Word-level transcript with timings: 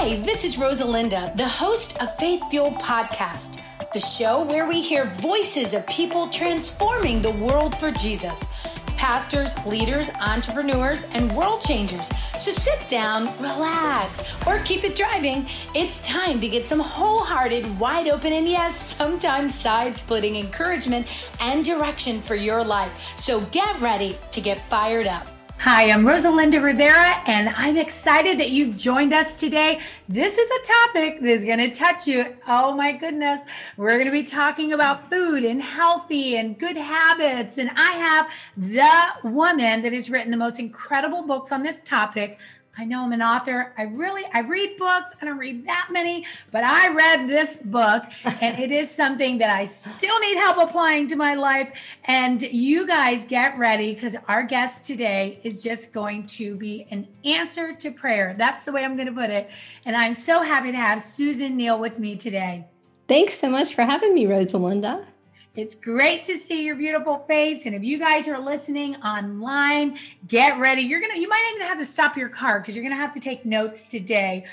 Hi, 0.00 0.14
this 0.18 0.44
is 0.44 0.54
Rosalinda, 0.54 1.36
the 1.36 1.48
host 1.48 2.00
of 2.00 2.14
Faith 2.18 2.48
Fuel 2.50 2.70
Podcast, 2.70 3.60
the 3.92 3.98
show 3.98 4.44
where 4.44 4.64
we 4.64 4.80
hear 4.80 5.12
voices 5.14 5.74
of 5.74 5.84
people 5.88 6.28
transforming 6.28 7.20
the 7.20 7.32
world 7.32 7.76
for 7.76 7.90
Jesus. 7.90 8.48
Pastors, 8.96 9.56
leaders, 9.66 10.08
entrepreneurs, 10.24 11.02
and 11.14 11.32
world 11.32 11.60
changers. 11.60 12.12
So 12.40 12.52
sit 12.52 12.88
down, 12.88 13.36
relax, 13.42 14.22
or 14.46 14.60
keep 14.60 14.84
it 14.84 14.94
driving. 14.94 15.46
It's 15.74 16.00
time 16.02 16.38
to 16.42 16.48
get 16.48 16.64
some 16.64 16.78
wholehearted, 16.78 17.80
wide 17.80 18.06
open, 18.06 18.32
and 18.32 18.48
yes, 18.48 18.94
sometimes 18.94 19.52
side 19.52 19.98
splitting 19.98 20.36
encouragement 20.36 21.08
and 21.40 21.64
direction 21.64 22.20
for 22.20 22.36
your 22.36 22.62
life. 22.62 23.18
So 23.18 23.40
get 23.46 23.80
ready 23.80 24.16
to 24.30 24.40
get 24.40 24.64
fired 24.68 25.08
up. 25.08 25.26
Hi, 25.62 25.90
I'm 25.90 26.04
Rosalinda 26.04 26.62
Rivera, 26.62 27.20
and 27.26 27.48
I'm 27.48 27.76
excited 27.76 28.38
that 28.38 28.50
you've 28.50 28.76
joined 28.76 29.12
us 29.12 29.40
today. 29.40 29.80
This 30.08 30.38
is 30.38 30.48
a 30.48 30.62
topic 30.64 31.18
that's 31.20 31.44
going 31.44 31.58
to 31.58 31.70
touch 31.72 32.06
you. 32.06 32.36
Oh 32.46 32.76
my 32.76 32.92
goodness. 32.92 33.44
We're 33.76 33.94
going 33.94 34.04
to 34.04 34.12
be 34.12 34.22
talking 34.22 34.72
about 34.72 35.10
food 35.10 35.42
and 35.42 35.60
healthy 35.60 36.36
and 36.36 36.56
good 36.56 36.76
habits. 36.76 37.58
And 37.58 37.70
I 37.74 37.90
have 37.90 38.30
the 38.56 39.28
woman 39.28 39.82
that 39.82 39.92
has 39.92 40.08
written 40.08 40.30
the 40.30 40.36
most 40.36 40.60
incredible 40.60 41.22
books 41.22 41.50
on 41.50 41.64
this 41.64 41.80
topic. 41.80 42.38
I 42.80 42.84
know 42.84 43.02
I'm 43.02 43.12
an 43.12 43.22
author. 43.22 43.72
I 43.76 43.82
really 43.82 44.24
I 44.32 44.42
read 44.42 44.76
books. 44.76 45.12
I 45.20 45.24
don't 45.24 45.36
read 45.36 45.66
that 45.66 45.88
many, 45.90 46.24
but 46.52 46.62
I 46.62 46.94
read 46.94 47.26
this 47.26 47.56
book 47.56 48.04
and 48.40 48.56
it 48.56 48.70
is 48.70 48.88
something 48.88 49.38
that 49.38 49.50
I 49.50 49.64
still 49.64 50.18
need 50.20 50.36
help 50.36 50.58
applying 50.58 51.08
to 51.08 51.16
my 51.16 51.34
life. 51.34 51.72
And 52.04 52.40
you 52.40 52.86
guys 52.86 53.24
get 53.24 53.58
ready 53.58 53.94
because 53.94 54.14
our 54.28 54.44
guest 54.44 54.84
today 54.84 55.40
is 55.42 55.60
just 55.60 55.92
going 55.92 56.26
to 56.28 56.56
be 56.56 56.86
an 56.92 57.08
answer 57.24 57.74
to 57.74 57.90
prayer. 57.90 58.36
That's 58.38 58.64
the 58.64 58.70
way 58.70 58.84
I'm 58.84 58.94
going 58.94 59.08
to 59.08 59.12
put 59.12 59.30
it. 59.30 59.50
And 59.84 59.96
I'm 59.96 60.14
so 60.14 60.42
happy 60.42 60.70
to 60.70 60.78
have 60.78 61.02
Susan 61.02 61.56
Neal 61.56 61.80
with 61.80 61.98
me 61.98 62.14
today. 62.14 62.64
Thanks 63.08 63.34
so 63.40 63.50
much 63.50 63.74
for 63.74 63.82
having 63.82 64.14
me, 64.14 64.26
Rosalinda. 64.26 65.04
It's 65.54 65.74
great 65.74 66.22
to 66.24 66.36
see 66.36 66.64
your 66.64 66.76
beautiful 66.76 67.18
face. 67.20 67.66
And 67.66 67.74
if 67.74 67.82
you 67.82 67.98
guys 67.98 68.28
are 68.28 68.38
listening 68.38 68.94
online, 68.96 69.98
get 70.28 70.58
ready. 70.58 70.82
You're 70.82 71.00
going 71.00 71.12
to, 71.12 71.20
you 71.20 71.28
might 71.28 71.52
even 71.54 71.66
have 71.66 71.78
to 71.78 71.84
stop 71.84 72.16
your 72.16 72.28
car 72.28 72.60
because 72.60 72.76
you're 72.76 72.84
going 72.84 72.94
to 72.94 73.00
have 73.00 73.14
to 73.14 73.20
take 73.20 73.44
notes 73.44 73.82
today. 73.82 74.44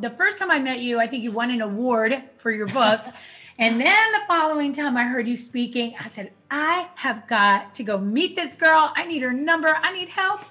The 0.00 0.10
first 0.10 0.38
time 0.38 0.50
I 0.50 0.60
met 0.60 0.78
you, 0.78 1.00
I 1.00 1.06
think 1.06 1.24
you 1.24 1.32
won 1.32 1.50
an 1.50 1.60
award 1.60 2.22
for 2.36 2.52
your 2.52 2.68
book. 2.68 3.00
and 3.58 3.80
then 3.80 4.12
the 4.12 4.20
following 4.28 4.72
time 4.72 4.96
I 4.96 5.04
heard 5.04 5.26
you 5.26 5.34
speaking, 5.34 5.94
I 5.98 6.06
said, 6.06 6.32
I 6.50 6.88
have 6.96 7.26
got 7.26 7.74
to 7.74 7.82
go 7.82 7.98
meet 7.98 8.36
this 8.36 8.54
girl. 8.54 8.92
I 8.94 9.06
need 9.06 9.22
her 9.22 9.32
number. 9.32 9.76
I 9.82 9.92
need 9.92 10.10
help. 10.10 10.42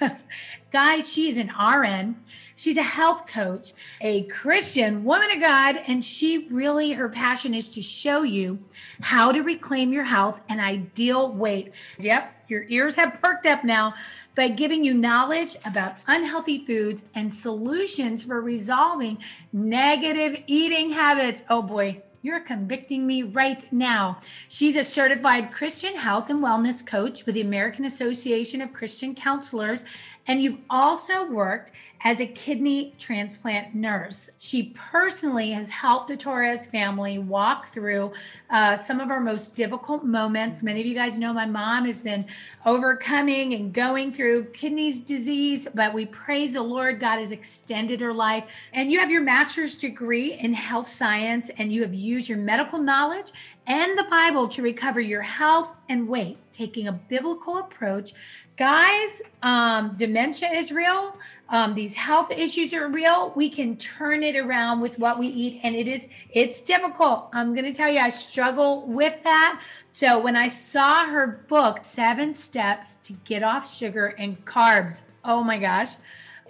Guys, 0.70 1.12
she 1.12 1.28
is 1.28 1.36
an 1.36 1.48
RN. 1.48 2.16
She's 2.58 2.76
a 2.76 2.82
health 2.82 3.28
coach, 3.28 3.72
a 4.00 4.24
Christian 4.24 5.04
woman 5.04 5.30
of 5.30 5.40
God, 5.40 5.80
and 5.86 6.04
she 6.04 6.48
really, 6.48 6.90
her 6.94 7.08
passion 7.08 7.54
is 7.54 7.70
to 7.70 7.82
show 7.82 8.22
you 8.22 8.58
how 9.00 9.30
to 9.30 9.42
reclaim 9.42 9.92
your 9.92 10.02
health 10.02 10.40
and 10.48 10.60
ideal 10.60 11.30
weight. 11.30 11.72
Yep, 12.00 12.46
your 12.48 12.64
ears 12.68 12.96
have 12.96 13.22
perked 13.22 13.46
up 13.46 13.62
now 13.62 13.94
by 14.34 14.48
giving 14.48 14.82
you 14.84 14.92
knowledge 14.92 15.54
about 15.64 15.98
unhealthy 16.08 16.64
foods 16.66 17.04
and 17.14 17.32
solutions 17.32 18.24
for 18.24 18.40
resolving 18.40 19.18
negative 19.52 20.42
eating 20.48 20.90
habits. 20.90 21.44
Oh 21.48 21.62
boy, 21.62 22.02
you're 22.22 22.40
convicting 22.40 23.06
me 23.06 23.22
right 23.22 23.64
now. 23.72 24.18
She's 24.48 24.76
a 24.76 24.84
certified 24.84 25.52
Christian 25.52 25.96
health 25.96 26.30
and 26.30 26.42
wellness 26.42 26.84
coach 26.84 27.26
with 27.26 27.34
the 27.34 27.40
American 27.40 27.84
Association 27.84 28.60
of 28.60 28.72
Christian 28.72 29.14
Counselors. 29.14 29.84
And 30.26 30.42
you've 30.42 30.58
also 30.68 31.30
worked 31.30 31.72
as 32.02 32.20
a 32.20 32.26
kidney 32.26 32.94
transplant 32.98 33.74
nurse. 33.74 34.30
She 34.38 34.74
personally 34.74 35.50
has 35.50 35.68
helped 35.68 36.08
the 36.08 36.16
Torres 36.16 36.66
family 36.66 37.18
walk 37.18 37.66
through 37.66 38.12
uh, 38.50 38.76
some 38.76 39.00
of 39.00 39.10
our 39.10 39.20
most 39.20 39.56
difficult 39.56 40.04
moments. 40.04 40.62
Many 40.62 40.80
of 40.80 40.86
you 40.86 40.94
guys 40.94 41.18
know 41.18 41.32
my 41.32 41.46
mom 41.46 41.86
has 41.86 42.00
been 42.00 42.24
overcoming 42.64 43.54
and 43.54 43.72
going 43.72 44.12
through 44.12 44.44
kidneys 44.46 45.00
disease, 45.00 45.66
but 45.74 45.92
we 45.92 46.06
praise 46.06 46.52
the 46.52 46.62
Lord. 46.62 47.00
God 47.00 47.18
has 47.18 47.32
extended 47.32 48.00
her 48.00 48.12
life. 48.12 48.44
And 48.72 48.92
you 48.92 49.00
have 49.00 49.10
your 49.10 49.22
master's 49.22 49.76
degree 49.76 50.34
in 50.34 50.54
health 50.54 50.88
science, 50.88 51.50
and 51.58 51.72
you 51.72 51.82
have 51.82 51.94
used 52.08 52.28
your 52.28 52.38
medical 52.38 52.78
knowledge 52.78 53.32
and 53.66 53.98
the 53.98 54.04
Bible 54.04 54.48
to 54.48 54.62
recover 54.62 55.00
your 55.00 55.22
health 55.22 55.72
and 55.88 56.08
weight, 56.08 56.38
taking 56.52 56.88
a 56.88 56.92
biblical 56.92 57.58
approach. 57.58 58.12
Guys, 58.56 59.22
um, 59.42 59.94
dementia 59.96 60.48
is 60.48 60.72
real. 60.72 61.16
Um, 61.48 61.74
these 61.74 61.94
health 61.94 62.30
issues 62.30 62.74
are 62.74 62.88
real. 62.88 63.32
We 63.36 63.48
can 63.48 63.76
turn 63.76 64.22
it 64.22 64.36
around 64.36 64.80
with 64.80 64.98
what 64.98 65.18
we 65.18 65.28
eat 65.28 65.60
and 65.62 65.76
it 65.76 65.86
is 65.86 66.08
it's 66.30 66.60
difficult. 66.60 67.28
I'm 67.32 67.54
going 67.54 67.64
to 67.66 67.72
tell 67.72 67.90
you 67.90 68.00
i 68.00 68.08
struggle 68.08 68.88
with 68.88 69.22
that. 69.22 69.60
So 69.92 70.18
when 70.18 70.36
i 70.36 70.48
saw 70.48 71.06
her 71.06 71.44
book 71.48 71.84
seven 71.84 72.34
steps 72.34 72.96
to 72.96 73.12
get 73.12 73.42
off 73.42 73.68
sugar 73.70 74.06
and 74.06 74.44
carbs 74.44 75.02
oh 75.24 75.44
my 75.44 75.58
gosh. 75.58 75.94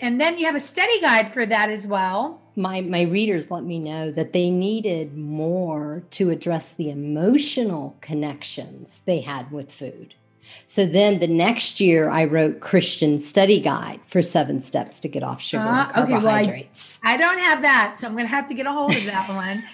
And 0.01 0.21
then 0.21 0.39
you 0.39 0.47
have 0.47 0.55
a 0.55 0.61
study 0.61 1.01
guide 1.01 1.29
for 1.29 1.45
that 1.45 1.69
as 1.69 1.87
well 1.87 2.41
my 2.59 2.83
my 2.83 3.03
readers 3.03 3.51
let 3.51 3.65
me 3.65 3.79
know 3.79 4.11
that 4.11 4.33
they 4.33 4.51
needed 4.51 5.17
more 5.17 6.03
to 6.11 6.31
address 6.31 6.73
the 6.73 6.91
emotional 6.91 7.97
connections 8.03 9.03
they 9.07 9.21
had 9.21 9.51
with 9.51 9.73
food 9.73 10.15
so 10.67 10.87
then 10.87 11.19
the 11.19 11.27
next 11.27 11.81
year, 11.81 12.11
I 12.11 12.25
wrote 12.25 12.61
Christian 12.61 13.19
Study 13.19 13.61
Guide 13.61 14.01
for 14.09 14.23
seven 14.23 14.61
steps 14.61 15.01
to 15.01 15.09
get 15.09 15.23
off 15.23 15.41
sugar 15.41 15.65
uh, 15.65 15.85
and 15.85 15.95
carbohydrates. 15.95 16.99
Okay, 16.99 17.09
well, 17.09 17.13
I, 17.13 17.33
I, 17.33 17.35
don't 17.35 17.43
have 17.43 17.63
that, 17.63 17.97
so 17.99 18.07
I'm 18.07 18.15
going 18.15 18.27
to 18.27 18.31
have 18.31 18.47
to 18.49 18.55
get 18.55 18.67
a 18.67 18.73
hold 18.73 18.95
of 18.95 19.05
that 19.07 19.29
one. 19.29 19.65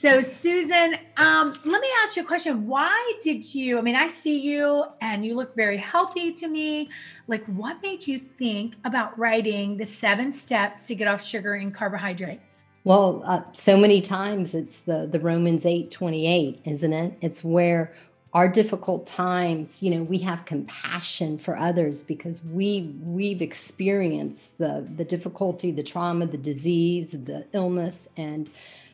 So, 0.00 0.22
Susan, 0.22 0.96
um, 1.18 1.54
let 1.66 1.82
me 1.82 1.88
ask 2.02 2.16
you 2.16 2.22
a 2.22 2.26
question. 2.26 2.66
Why 2.66 3.12
did 3.20 3.54
you? 3.54 3.76
I 3.76 3.82
mean, 3.82 3.96
I 3.96 4.06
see 4.06 4.40
you 4.40 4.86
and 5.02 5.26
you 5.26 5.34
look 5.34 5.54
very 5.54 5.76
healthy 5.76 6.32
to 6.32 6.48
me. 6.48 6.88
Like, 7.26 7.44
what 7.44 7.82
made 7.82 8.06
you 8.06 8.18
think 8.18 8.76
about 8.86 9.18
writing 9.18 9.76
the 9.76 9.84
seven 9.84 10.32
steps 10.32 10.86
to 10.86 10.94
get 10.94 11.06
off 11.06 11.22
sugar 11.22 11.52
and 11.52 11.74
carbohydrates? 11.74 12.64
Well, 12.84 13.22
uh, 13.26 13.42
so 13.52 13.76
many 13.76 14.00
times 14.00 14.54
it's 14.54 14.78
the 14.78 15.06
the 15.06 15.20
Romans 15.20 15.66
eight 15.66 15.90
twenty 15.90 16.26
eight, 16.26 16.62
isn't 16.64 16.94
it? 16.94 17.12
It's 17.20 17.44
where 17.44 17.92
our 18.32 18.48
difficult 18.48 19.06
times 19.06 19.82
you 19.82 19.90
know 19.90 20.02
we 20.02 20.16
have 20.20 20.46
compassion 20.46 21.36
for 21.36 21.58
others 21.58 22.02
because 22.02 22.42
we 22.46 22.94
we've 23.02 23.42
experienced 23.42 24.56
the 24.56 24.88
the 24.96 25.04
difficulty 25.04 25.72
the 25.72 25.82
trauma 25.82 26.24
the 26.24 26.38
disease 26.38 27.10
the 27.10 27.44
illness 27.52 28.08
and 28.16 28.50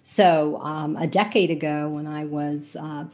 so 0.09 0.57
um, 0.61 0.95
a 0.97 1.07
decade 1.07 1.51
ago 1.51 1.89
when 1.89 2.07
i 2.07 2.25
was 2.25 2.77
uh, 2.77 3.05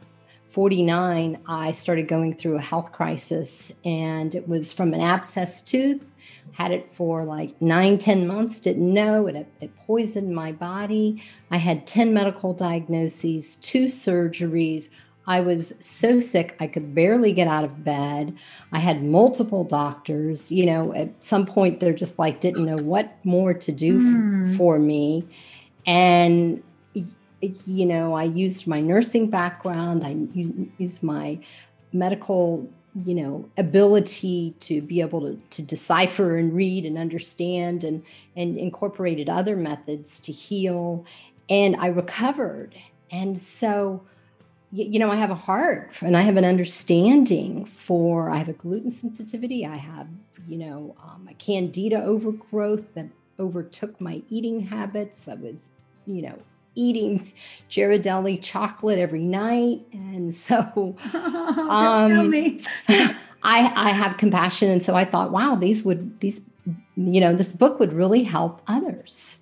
49 0.49 1.39
i 1.47 1.71
started 1.71 2.07
going 2.07 2.33
through 2.33 2.55
a 2.55 2.61
health 2.61 2.91
crisis 2.91 3.73
and 3.83 4.35
it 4.35 4.47
was 4.47 4.71
from 4.71 4.93
an 4.93 5.01
abscess 5.01 5.61
tooth 5.61 6.05
had 6.51 6.71
it 6.71 6.93
for 6.93 7.25
like 7.25 7.59
nine 7.59 7.97
ten 7.97 8.27
months 8.27 8.59
didn't 8.59 8.93
know 8.93 9.25
it, 9.25 9.47
it 9.59 9.75
poisoned 9.87 10.35
my 10.35 10.51
body 10.51 11.21
i 11.49 11.57
had 11.57 11.87
10 11.87 12.13
medical 12.13 12.53
diagnoses 12.53 13.55
two 13.57 13.85
surgeries 13.85 14.89
I 15.25 15.39
was 15.39 15.73
so 15.79 16.19
sick, 16.19 16.55
I 16.59 16.67
could 16.67 16.93
barely 16.93 17.31
get 17.31 17.47
out 17.47 17.63
of 17.63 17.83
bed. 17.83 18.35
I 18.73 18.79
had 18.79 19.03
multiple 19.03 19.63
doctors. 19.63 20.51
You 20.51 20.65
know, 20.65 20.93
at 20.93 21.11
some 21.23 21.45
point, 21.45 21.79
they're 21.79 21.93
just 21.93 22.19
like, 22.19 22.41
didn't 22.41 22.65
know 22.65 22.75
what 22.75 23.15
more 23.23 23.53
to 23.53 23.71
do 23.71 23.99
mm. 23.99 24.57
for 24.57 24.79
me. 24.79 25.25
And, 25.85 26.61
you 27.65 27.85
know, 27.85 28.13
I 28.13 28.23
used 28.23 28.67
my 28.67 28.81
nursing 28.81 29.29
background, 29.29 30.03
I 30.03 30.15
used 30.77 31.03
my 31.03 31.39
medical 31.91 32.67
you 33.05 33.15
know 33.15 33.49
ability 33.57 34.53
to 34.59 34.79
be 34.79 35.01
able 35.01 35.19
to, 35.21 35.35
to 35.49 35.63
decipher 35.63 36.37
and 36.37 36.53
read 36.53 36.85
and 36.85 36.95
understand 36.95 37.83
and 37.83 38.03
and 38.35 38.55
incorporated 38.55 39.27
other 39.29 39.55
methods 39.55 40.19
to 40.19 40.31
heal 40.31 41.03
and 41.49 41.75
i 41.77 41.87
recovered 41.87 42.75
and 43.09 43.35
so 43.35 43.99
you 44.73 44.97
know, 44.97 45.11
I 45.11 45.17
have 45.17 45.29
a 45.29 45.35
heart 45.35 45.91
and 46.01 46.17
I 46.17 46.21
have 46.21 46.35
an 46.35 46.45
understanding 46.45 47.65
for, 47.65 48.31
I 48.31 48.37
have 48.37 48.49
a 48.49 48.53
gluten 48.53 48.89
sensitivity. 48.89 49.67
I 49.67 49.75
have, 49.75 50.07
you 50.47 50.57
know, 50.57 50.95
um, 51.03 51.27
a 51.29 51.33
candida 51.35 52.03
overgrowth 52.03 52.91
that 52.95 53.05
overtook 53.39 54.01
my 54.01 54.23
eating 54.31 54.61
habits. 54.61 55.27
I 55.27 55.35
was, 55.35 55.69
you 56.07 56.23
know, 56.23 56.39
eating 56.75 57.31
Ghirardelli 57.69 58.41
chocolate 58.41 58.99
every 58.99 59.23
night. 59.23 59.81
And 59.91 60.33
so 60.45 60.95
um, 61.13 62.59
I, 63.43 63.71
I 63.75 63.89
have 63.89 64.17
compassion. 64.17 64.69
And 64.69 64.83
so 64.83 64.95
I 64.95 65.05
thought, 65.05 65.31
wow, 65.31 65.55
these 65.55 65.83
would, 65.83 66.19
these, 66.19 66.41
you 66.95 67.19
know, 67.19 67.35
this 67.35 67.53
book 67.53 67.79
would 67.79 67.93
really 67.93 68.23
help 68.23 68.61
others. 68.67 69.37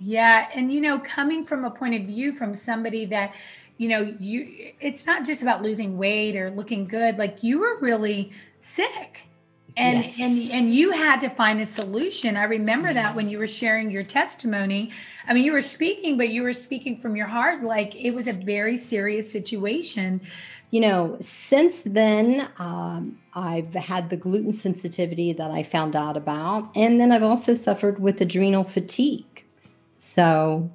Yeah. 0.00 0.48
And, 0.54 0.72
you 0.72 0.80
know, 0.80 0.98
coming 1.00 1.44
from 1.44 1.64
a 1.64 1.70
point 1.70 1.94
of 1.94 2.02
view 2.02 2.32
from 2.32 2.54
somebody 2.54 3.04
that, 3.06 3.34
you 3.78 3.88
know, 3.88 4.14
you 4.18 4.72
it's 4.80 5.06
not 5.06 5.24
just 5.24 5.40
about 5.40 5.62
losing 5.62 5.96
weight 5.96 6.36
or 6.36 6.50
looking 6.50 6.86
good. 6.86 7.16
Like 7.16 7.42
you 7.42 7.60
were 7.60 7.78
really 7.78 8.32
sick. 8.60 9.28
And 9.78 9.98
yes. 9.98 10.20
and 10.20 10.50
and 10.50 10.74
you 10.74 10.90
had 10.90 11.20
to 11.20 11.30
find 11.30 11.60
a 11.60 11.66
solution. 11.66 12.36
I 12.36 12.44
remember 12.44 12.92
that 12.92 13.14
when 13.14 13.28
you 13.28 13.38
were 13.38 13.46
sharing 13.46 13.90
your 13.90 14.02
testimony. 14.02 14.90
I 15.26 15.32
mean 15.32 15.44
you 15.44 15.52
were 15.52 15.60
speaking 15.60 16.18
but 16.18 16.30
you 16.30 16.42
were 16.42 16.52
speaking 16.52 16.96
from 16.96 17.14
your 17.16 17.28
heart 17.28 17.62
like 17.62 17.94
it 17.94 18.10
was 18.10 18.26
a 18.26 18.32
very 18.32 18.76
serious 18.76 19.30
situation. 19.30 20.20
You 20.70 20.80
know 20.80 21.16
since 21.20 21.80
then 21.82 22.48
um, 22.58 23.18
i've 23.34 23.72
had 23.72 24.10
the 24.10 24.18
gluten 24.18 24.52
sensitivity 24.52 25.32
that 25.32 25.50
i 25.50 25.62
found 25.62 25.96
out 25.96 26.14
about 26.14 26.70
and 26.76 27.00
then 27.00 27.10
i've 27.10 27.22
also 27.22 27.54
suffered 27.54 28.00
with 28.00 28.20
adrenal 28.20 28.64
fatigue. 28.64 29.44
So 29.98 30.70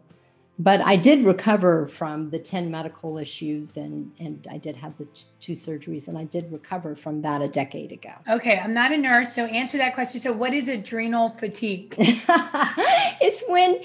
but 0.59 0.81
I 0.81 0.95
did 0.95 1.25
recover 1.25 1.87
from 1.87 2.29
the 2.29 2.37
10 2.37 2.69
medical 2.69 3.17
issues 3.17 3.75
and, 3.75 4.11
and 4.19 4.47
I 4.51 4.57
did 4.57 4.75
have 4.75 4.95
the 4.97 5.05
t- 5.05 5.23
two 5.39 5.53
surgeries 5.53 6.07
and 6.07 6.17
I 6.17 6.25
did 6.25 6.51
recover 6.51 6.95
from 6.95 7.21
that 7.23 7.41
a 7.41 7.47
decade 7.47 7.91
ago. 7.91 8.11
Okay, 8.29 8.59
I'm 8.59 8.73
not 8.73 8.91
a 8.91 8.97
nurse, 8.97 9.33
so 9.33 9.45
answer 9.45 9.77
that 9.79 9.95
question. 9.95 10.21
So, 10.21 10.31
what 10.31 10.53
is 10.53 10.69
adrenal 10.69 11.31
fatigue? 11.31 11.95
it's 11.97 13.43
when 13.47 13.81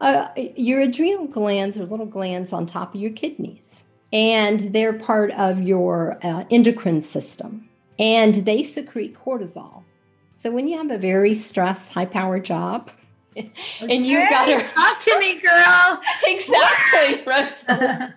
uh, 0.00 0.28
your 0.36 0.80
adrenal 0.80 1.26
glands 1.26 1.78
are 1.78 1.84
little 1.84 2.06
glands 2.06 2.52
on 2.52 2.64
top 2.64 2.94
of 2.94 3.00
your 3.00 3.12
kidneys, 3.12 3.84
and 4.12 4.60
they're 4.72 4.94
part 4.94 5.32
of 5.32 5.60
your 5.60 6.18
uh, 6.22 6.44
endocrine 6.50 7.02
system, 7.02 7.68
and 7.98 8.36
they 8.36 8.62
secrete 8.62 9.14
cortisol. 9.14 9.84
So, 10.34 10.50
when 10.50 10.66
you 10.66 10.78
have 10.78 10.90
a 10.90 10.98
very 10.98 11.34
stressed, 11.34 11.92
high 11.92 12.06
powered 12.06 12.44
job, 13.36 13.50
Okay. 13.82 13.94
and 13.96 14.06
you 14.06 14.18
got 14.30 14.46
to 14.46 14.62
talk 14.74 15.00
to 15.00 15.18
me, 15.18 15.40
girl. 15.40 16.00
exactly, 16.26 17.22
Rosa. 17.26 18.14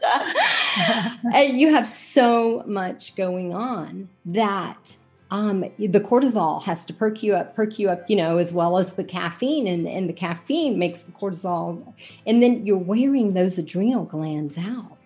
and 1.34 1.60
you 1.60 1.72
have 1.74 1.88
so 1.88 2.64
much 2.66 3.16
going 3.16 3.54
on 3.54 4.10
that 4.26 4.96
um, 5.32 5.62
the 5.78 6.00
cortisol 6.00 6.62
has 6.64 6.86
to 6.88 6.94
perk 6.94 7.22
you 7.22 7.36
up, 7.36 7.56
perk 7.56 7.78
you 7.78 7.90
up, 7.90 8.10
you 8.10 8.16
know, 8.16 8.38
as 8.38 8.52
well 8.52 8.78
as 8.78 8.94
the 8.94 9.04
caffeine, 9.04 9.68
and, 9.68 9.88
and 9.88 10.10
the 10.10 10.14
caffeine 10.14 10.80
makes 10.80 11.04
the 11.04 11.12
cortisol, 11.12 11.94
and 12.26 12.42
then 12.42 12.66
you're 12.66 12.78
wearing 12.78 13.34
those 13.34 13.58
adrenal 13.58 14.06
glands 14.06 14.58
out. 14.58 14.98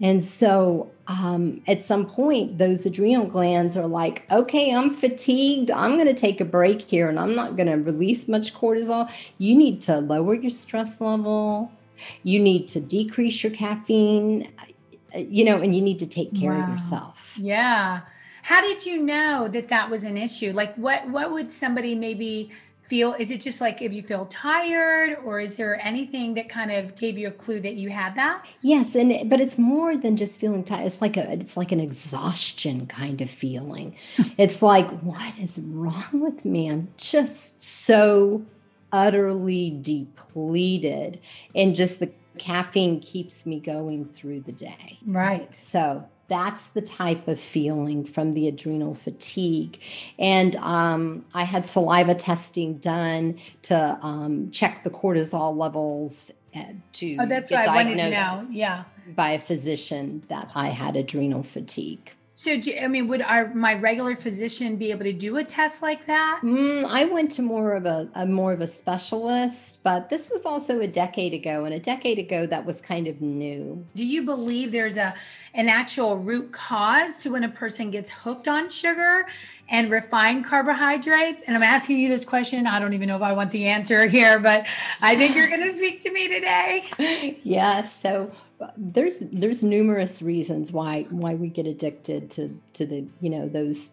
And 0.00 0.22
so 0.22 0.90
um, 1.08 1.62
at 1.66 1.80
some 1.80 2.04
point, 2.04 2.58
those 2.58 2.84
adrenal 2.84 3.26
glands 3.26 3.78
are 3.78 3.86
like, 3.86 4.30
okay, 4.30 4.74
I'm 4.74 4.94
fatigued. 4.94 5.70
I'm 5.70 5.94
going 5.94 6.06
to 6.06 6.14
take 6.14 6.38
a 6.40 6.44
break 6.44 6.82
here 6.82 7.08
and 7.08 7.18
I'm 7.18 7.34
not 7.34 7.56
going 7.56 7.66
to 7.66 7.76
release 7.76 8.28
much 8.28 8.54
cortisol. 8.54 9.10
You 9.38 9.56
need 9.56 9.80
to 9.82 10.00
lower 10.00 10.34
your 10.34 10.50
stress 10.50 11.00
level. 11.00 11.72
You 12.22 12.38
need 12.40 12.68
to 12.68 12.80
decrease 12.80 13.42
your 13.42 13.52
caffeine, 13.52 14.52
you 15.14 15.44
know, 15.46 15.56
and 15.62 15.74
you 15.74 15.80
need 15.80 15.98
to 16.00 16.06
take 16.06 16.34
care 16.34 16.52
wow. 16.52 16.64
of 16.64 16.68
yourself. 16.68 17.32
Yeah. 17.36 18.02
How 18.42 18.60
did 18.60 18.84
you 18.84 19.02
know 19.02 19.48
that 19.48 19.68
that 19.68 19.88
was 19.90 20.04
an 20.04 20.18
issue? 20.18 20.52
Like, 20.52 20.74
what, 20.76 21.08
what 21.08 21.32
would 21.32 21.50
somebody 21.50 21.94
maybe 21.94 22.50
feel 22.88 23.14
is 23.14 23.30
it 23.30 23.40
just 23.40 23.60
like 23.60 23.82
if 23.82 23.92
you 23.92 24.02
feel 24.02 24.26
tired 24.26 25.18
or 25.24 25.40
is 25.40 25.56
there 25.56 25.80
anything 25.84 26.34
that 26.34 26.48
kind 26.48 26.72
of 26.72 26.96
gave 26.96 27.18
you 27.18 27.28
a 27.28 27.32
clue 27.32 27.60
that 27.60 27.74
you 27.74 27.90
had 27.90 28.14
that? 28.16 28.44
Yes 28.62 28.94
and 28.94 29.28
but 29.28 29.40
it's 29.40 29.58
more 29.58 29.96
than 29.96 30.16
just 30.16 30.40
feeling 30.40 30.64
tired 30.64 30.86
it's 30.86 31.00
like 31.00 31.16
a 31.16 31.30
it's 31.32 31.56
like 31.56 31.72
an 31.72 31.80
exhaustion 31.80 32.86
kind 32.86 33.20
of 33.20 33.30
feeling. 33.30 33.96
It's 34.38 34.62
like 34.62 34.88
what 35.00 35.36
is 35.38 35.58
wrong 35.58 36.08
with 36.12 36.44
me? 36.44 36.70
I'm 36.70 36.88
just 36.96 37.62
so 37.62 38.44
utterly 38.92 39.78
depleted 39.82 41.20
and 41.54 41.74
just 41.74 41.98
the 41.98 42.10
caffeine 42.38 43.00
keeps 43.00 43.44
me 43.44 43.60
going 43.60 44.06
through 44.06 44.40
the 44.40 44.52
day. 44.52 44.98
Right. 45.04 45.52
So 45.54 46.04
that's 46.28 46.68
the 46.68 46.82
type 46.82 47.26
of 47.26 47.40
feeling 47.40 48.04
from 48.04 48.34
the 48.34 48.48
adrenal 48.48 48.94
fatigue. 48.94 49.80
And 50.18 50.56
um, 50.56 51.24
I 51.34 51.44
had 51.44 51.66
saliva 51.66 52.14
testing 52.14 52.78
done 52.78 53.38
to 53.62 53.98
um, 54.02 54.50
check 54.50 54.84
the 54.84 54.90
cortisol 54.90 55.56
levels 55.56 56.30
uh, 56.54 56.64
to 56.94 57.16
oh, 57.20 57.26
that's 57.26 57.48
get 57.48 57.64
diagnosed 57.64 58.50
Yeah. 58.50 58.84
by 59.14 59.32
a 59.32 59.38
physician 59.38 60.22
that 60.28 60.52
I 60.54 60.68
had 60.68 60.96
adrenal 60.96 61.42
fatigue. 61.42 62.12
So, 62.40 62.52
you, 62.52 62.78
I 62.80 62.86
mean, 62.86 63.08
would 63.08 63.20
our 63.20 63.52
my 63.52 63.74
regular 63.74 64.14
physician 64.14 64.76
be 64.76 64.92
able 64.92 65.02
to 65.02 65.12
do 65.12 65.38
a 65.38 65.44
test 65.44 65.82
like 65.82 66.06
that? 66.06 66.38
Mm, 66.44 66.84
I 66.84 67.04
went 67.06 67.32
to 67.32 67.42
more 67.42 67.74
of 67.74 67.84
a, 67.84 68.08
a, 68.14 68.26
more 68.26 68.52
of 68.52 68.60
a 68.60 68.68
specialist, 68.68 69.78
but 69.82 70.08
this 70.08 70.30
was 70.30 70.46
also 70.46 70.78
a 70.78 70.86
decade 70.86 71.34
ago, 71.34 71.64
and 71.64 71.74
a 71.74 71.80
decade 71.80 72.20
ago 72.20 72.46
that 72.46 72.64
was 72.64 72.80
kind 72.80 73.08
of 73.08 73.20
new. 73.20 73.84
Do 73.96 74.06
you 74.06 74.22
believe 74.22 74.70
there's 74.70 74.96
a 74.96 75.16
an 75.52 75.68
actual 75.68 76.16
root 76.16 76.52
cause 76.52 77.20
to 77.24 77.30
when 77.30 77.42
a 77.42 77.48
person 77.48 77.90
gets 77.90 78.08
hooked 78.08 78.46
on 78.46 78.68
sugar 78.68 79.26
and 79.68 79.90
refined 79.90 80.44
carbohydrates? 80.44 81.42
And 81.44 81.56
I'm 81.56 81.64
asking 81.64 81.98
you 81.98 82.08
this 82.08 82.24
question. 82.24 82.68
I 82.68 82.78
don't 82.78 82.94
even 82.94 83.08
know 83.08 83.16
if 83.16 83.22
I 83.22 83.32
want 83.32 83.50
the 83.50 83.66
answer 83.66 84.06
here, 84.06 84.38
but 84.38 84.64
I 85.02 85.16
think 85.16 85.34
you're 85.34 85.48
going 85.48 85.62
to 85.68 85.72
speak 85.72 86.02
to 86.02 86.12
me 86.12 86.28
today. 86.28 87.40
yeah. 87.42 87.82
So 87.82 88.30
there's 88.76 89.22
there's 89.32 89.62
numerous 89.62 90.20
reasons 90.22 90.72
why 90.72 91.06
why 91.10 91.34
we 91.34 91.48
get 91.48 91.66
addicted 91.66 92.30
to 92.32 92.60
to 92.74 92.86
the 92.86 93.06
you 93.20 93.30
know 93.30 93.48
those 93.48 93.90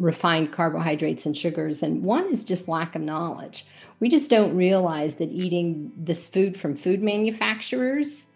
refined 0.00 0.52
carbohydrates 0.52 1.24
and 1.24 1.36
sugars. 1.36 1.82
And 1.82 2.02
one 2.02 2.26
is 2.26 2.42
just 2.42 2.66
lack 2.66 2.96
of 2.96 3.02
knowledge. 3.02 3.64
We 4.00 4.08
just 4.08 4.28
don't 4.28 4.56
realize 4.56 5.16
that 5.16 5.30
eating 5.30 5.92
this 5.96 6.26
food 6.26 6.58
from 6.58 6.76
food 6.76 7.00
manufacturers 7.00 8.26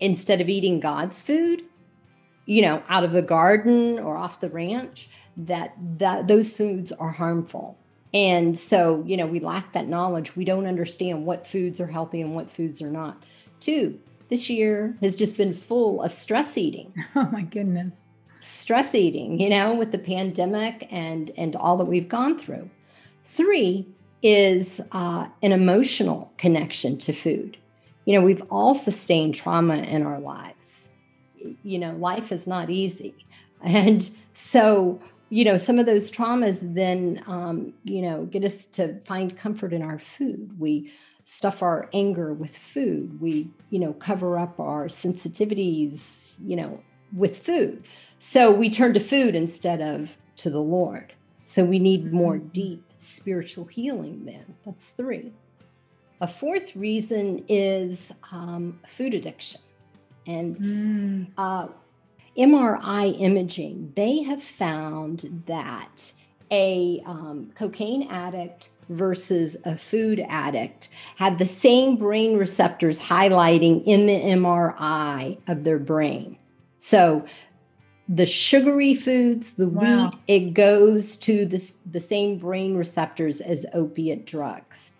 instead 0.00 0.40
of 0.40 0.48
eating 0.48 0.78
god's 0.78 1.22
food 1.22 1.62
you 2.46 2.62
know 2.62 2.82
out 2.88 3.04
of 3.04 3.12
the 3.12 3.22
garden 3.22 3.98
or 3.98 4.16
off 4.16 4.40
the 4.40 4.48
ranch 4.48 5.08
that 5.36 5.74
that 5.98 6.28
those 6.28 6.56
foods 6.56 6.92
are 6.92 7.10
harmful. 7.10 7.76
And 8.14 8.58
so 8.58 9.02
you 9.06 9.16
know 9.16 9.26
we 9.26 9.40
lack 9.40 9.72
that 9.74 9.88
knowledge. 9.88 10.36
We 10.36 10.44
don't 10.44 10.66
understand 10.66 11.26
what 11.26 11.46
foods 11.46 11.80
are 11.80 11.86
healthy 11.86 12.22
and 12.22 12.34
what 12.34 12.50
foods 12.50 12.80
are 12.80 12.90
not. 12.90 13.22
Two 13.60 13.98
this 14.28 14.50
year 14.50 14.96
has 15.00 15.16
just 15.16 15.36
been 15.36 15.54
full 15.54 16.02
of 16.02 16.12
stress 16.12 16.56
eating. 16.58 16.92
Oh 17.14 17.28
my 17.32 17.42
goodness. 17.42 18.02
Stress 18.40 18.94
eating, 18.94 19.40
you 19.40 19.48
know, 19.48 19.74
with 19.74 19.92
the 19.92 19.98
pandemic 19.98 20.86
and 20.90 21.30
and 21.36 21.56
all 21.56 21.76
that 21.78 21.86
we've 21.86 22.08
gone 22.08 22.38
through. 22.38 22.68
Three 23.24 23.86
is 24.22 24.80
uh, 24.92 25.26
an 25.42 25.52
emotional 25.52 26.32
connection 26.36 26.98
to 26.98 27.12
food. 27.12 27.56
You 28.04 28.14
know, 28.14 28.24
we've 28.24 28.42
all 28.50 28.74
sustained 28.74 29.34
trauma 29.34 29.76
in 29.76 30.04
our 30.04 30.20
lives. 30.20 30.88
You 31.62 31.78
know, 31.78 31.92
life 31.92 32.32
is 32.32 32.46
not 32.46 32.70
easy, 32.70 33.14
and 33.62 34.08
so 34.32 35.00
you 35.28 35.44
know 35.44 35.56
some 35.56 35.78
of 35.78 35.86
those 35.86 36.10
traumas 36.10 36.60
then 36.74 37.22
um, 37.26 37.72
you 37.84 38.02
know 38.02 38.26
get 38.26 38.44
us 38.44 38.66
to 38.66 39.00
find 39.00 39.36
comfort 39.36 39.72
in 39.72 39.82
our 39.82 39.98
food. 39.98 40.58
We 40.58 40.92
stuff 41.26 41.60
our 41.60 41.90
anger 41.92 42.32
with 42.32 42.56
food. 42.56 43.20
We, 43.20 43.50
you 43.70 43.80
know, 43.80 43.92
cover 43.94 44.38
up 44.38 44.58
our 44.60 44.86
sensitivities, 44.86 46.34
you 46.38 46.56
know, 46.56 46.80
with 47.12 47.44
food. 47.44 47.84
So 48.20 48.52
we 48.52 48.70
turn 48.70 48.94
to 48.94 49.00
food 49.00 49.34
instead 49.34 49.80
of 49.80 50.16
to 50.36 50.50
the 50.50 50.60
Lord. 50.60 51.12
So 51.42 51.64
we 51.64 51.80
need 51.80 52.12
more 52.12 52.36
mm-hmm. 52.36 52.48
deep 52.48 52.84
spiritual 52.96 53.64
healing 53.64 54.24
then. 54.24 54.54
That's 54.64 54.88
three. 54.90 55.32
A 56.20 56.28
fourth 56.28 56.74
reason 56.76 57.44
is 57.48 58.12
um, 58.30 58.78
food 58.86 59.12
addiction. 59.12 59.60
And 60.28 60.56
mm. 60.56 61.26
uh, 61.36 61.68
MRI 62.38 63.20
imaging, 63.20 63.92
they 63.96 64.22
have 64.22 64.42
found 64.42 65.42
that 65.46 66.12
a 66.52 67.02
um, 67.04 67.50
cocaine 67.54 68.08
addict 68.10 68.70
versus 68.88 69.56
a 69.64 69.76
food 69.76 70.24
addict 70.28 70.88
have 71.16 71.38
the 71.38 71.46
same 71.46 71.96
brain 71.96 72.36
receptors 72.36 73.00
highlighting 73.00 73.82
in 73.84 74.06
the 74.06 74.20
MRI 74.20 75.38
of 75.48 75.64
their 75.64 75.78
brain. 75.78 76.38
So 76.78 77.24
the 78.08 78.26
sugary 78.26 78.94
foods, 78.94 79.52
the 79.52 79.68
wow. 79.68 80.10
wheat, 80.10 80.20
it 80.28 80.54
goes 80.54 81.16
to 81.18 81.46
the, 81.46 81.72
the 81.90 82.00
same 82.00 82.38
brain 82.38 82.76
receptors 82.76 83.40
as 83.40 83.66
opiate 83.74 84.26
drugs. 84.26 84.92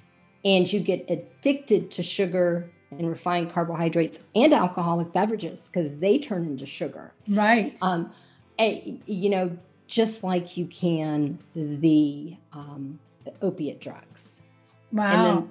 And 0.45 0.73
you 0.73 0.81
get 0.81 1.05
addicted 1.09 1.91
to 1.93 2.03
sugar 2.03 2.71
and 2.91 3.09
refined 3.09 3.53
carbohydrates 3.53 4.21
and 4.35 4.53
alcoholic 4.53 5.13
beverages 5.13 5.69
because 5.73 5.91
they 5.99 6.19
turn 6.19 6.47
into 6.47 6.67
sugar. 6.67 7.13
Right. 7.29 7.77
Um, 7.83 8.13
and, 8.59 9.03
you 9.07 9.29
know, 9.29 9.57
just 9.87 10.25
like 10.25 10.57
you 10.57 10.67
can 10.67 11.39
the 11.55 12.37
um, 12.53 12.99
opiate 13.43 13.81
drugs. 13.81 14.43
Wow. 14.93 15.13
And 15.13 15.51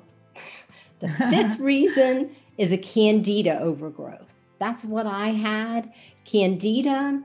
then 1.00 1.20
the 1.30 1.30
fifth 1.30 1.60
reason 1.60 2.36
is 2.58 2.72
a 2.72 2.78
candida 2.78 3.60
overgrowth. 3.60 4.34
That's 4.60 4.86
what 4.86 5.06
I 5.06 5.30
had. 5.30 5.92
Candida 6.24 7.22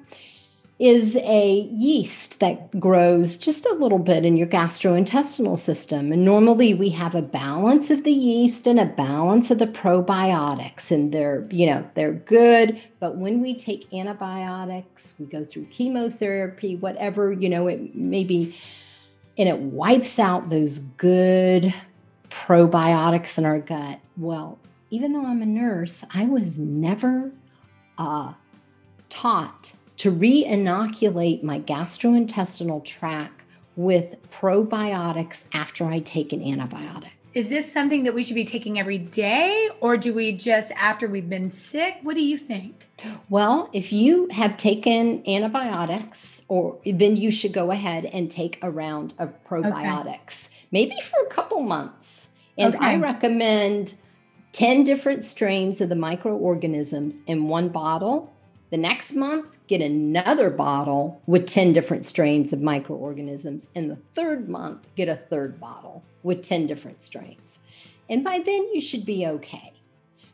is 0.81 1.15
a 1.17 1.69
yeast 1.73 2.41
that 2.41 2.81
grows 2.81 3.37
just 3.37 3.67
a 3.67 3.75
little 3.75 3.99
bit 3.99 4.25
in 4.25 4.39
your 4.39 4.47
gastrointestinal 4.47 5.59
system. 5.59 6.11
And 6.11 6.25
normally 6.25 6.73
we 6.73 6.89
have 6.89 7.15
a 7.15 7.21
balance 7.21 7.91
of 7.91 8.03
the 8.05 8.13
yeast 8.13 8.67
and 8.67 8.81
a 8.81 8.87
balance 8.87 9.51
of 9.51 9.59
the 9.59 9.67
probiotics 9.67 10.91
and 10.91 11.13
they're, 11.13 11.47
you 11.51 11.67
know, 11.67 11.87
they're 11.95 12.15
good, 12.15 12.81
but 12.99 13.19
when 13.19 13.43
we 13.43 13.55
take 13.55 13.93
antibiotics, 13.93 15.15
we 15.19 15.27
go 15.27 15.45
through 15.45 15.67
chemotherapy, 15.67 16.77
whatever, 16.77 17.31
you 17.31 17.51
know, 17.51 17.67
it 17.67 17.95
maybe 17.95 18.57
and 19.41 19.49
it 19.49 19.59
wipes 19.59 20.19
out 20.19 20.51
those 20.51 20.81
good 20.99 21.75
probiotics 22.29 23.39
in 23.39 23.47
our 23.47 23.59
gut. 23.59 23.99
Well, 24.19 24.59
even 24.91 25.15
though 25.15 25.25
I'm 25.25 25.41
a 25.41 25.47
nurse, 25.47 26.05
I 26.13 26.27
was 26.27 26.59
never 26.59 27.33
uh, 27.97 28.35
taught 29.09 29.73
to 29.97 30.11
re 30.11 30.45
inoculate 30.45 31.43
my 31.43 31.59
gastrointestinal 31.61 32.85
tract 32.85 33.41
with 33.77 34.17
probiotics 34.31 35.45
after 35.55 35.87
I 35.87 36.01
take 36.01 36.35
an 36.35 36.41
antibiotic. 36.41 37.13
Is 37.33 37.49
this 37.49 37.73
something 37.73 38.03
that 38.05 38.15
we 38.15 38.25
should 38.25 38.35
be 38.35 38.45
taking 38.45 38.79
every 38.79 38.99
day, 38.99 39.71
or 39.81 39.97
do 39.97 40.13
we 40.13 40.33
just 40.33 40.73
after 40.73 41.07
we've 41.07 41.29
been 41.29 41.51
sick? 41.51 41.99
What 42.03 42.17
do 42.17 42.23
you 42.23 42.37
think? 42.37 42.89
Well, 43.29 43.71
if 43.73 43.93
you 43.93 44.27
have 44.33 44.57
taken 44.57 45.23
antibiotics, 45.29 46.43
or 46.49 46.81
then 46.85 47.17
you 47.17 47.31
should 47.31 47.53
go 47.53 47.71
ahead 47.71 48.05
and 48.05 48.29
take 48.29 48.59
a 48.63 48.71
round 48.71 49.15
of 49.21 49.33
probiotics, 49.45 50.47
okay. 50.47 50.67
maybe 50.73 50.97
for 51.09 51.25
a 51.25 51.29
couple 51.29 51.61
months. 51.61 52.27
And 52.59 52.75
okay. 52.75 52.85
I 52.85 52.97
recommend 52.97 53.95
10 54.53 54.83
different 54.83 55.23
strains 55.23 55.81
of 55.81 55.89
the 55.89 55.95
microorganisms 55.95 57.23
in 57.29 57.47
one 57.47 57.69
bottle. 57.69 58.35
The 58.71 58.77
next 58.77 59.13
month, 59.13 59.47
get 59.71 59.81
another 59.81 60.51
bottle 60.51 61.23
with 61.27 61.47
10 61.47 61.73
different 61.73 62.05
strains 62.05 62.53
of 62.53 62.61
microorganisms. 62.61 63.69
And 63.77 63.89
the 63.89 63.99
third 64.15 64.49
month, 64.49 64.85
get 64.97 65.09
a 65.09 65.15
third 65.15 65.61
bottle 65.61 66.03
with 66.25 66.43
10 66.43 66.67
different 66.67 67.05
strains. 67.05 67.61
And 68.09 68.25
by 68.25 68.41
then, 68.41 68.69
you 68.75 68.81
should 68.81 69.07
be 69.07 69.29
okay. 69.29 69.73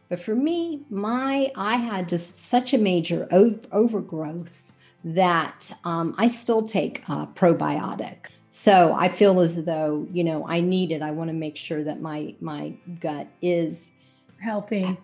But 0.08 0.20
for 0.20 0.34
me, 0.34 0.86
my 0.88 1.52
I 1.54 1.76
had 1.76 2.08
just 2.08 2.38
such 2.38 2.72
a 2.72 2.78
major 2.78 3.28
overgrowth 3.30 4.62
that 5.04 5.70
um, 5.84 6.14
I 6.16 6.28
still 6.28 6.62
take 6.62 7.02
uh, 7.06 7.26
probiotic. 7.26 8.28
So 8.50 8.94
I 8.94 9.10
feel 9.10 9.40
as 9.40 9.62
though 9.64 10.06
you 10.12 10.24
know 10.24 10.46
I 10.48 10.60
need 10.60 10.92
it. 10.92 11.02
I 11.02 11.10
want 11.10 11.28
to 11.28 11.34
make 11.34 11.58
sure 11.58 11.84
that 11.84 12.00
my 12.00 12.34
my 12.40 12.72
gut 13.00 13.26
is 13.42 13.90
healthy. 14.40 14.96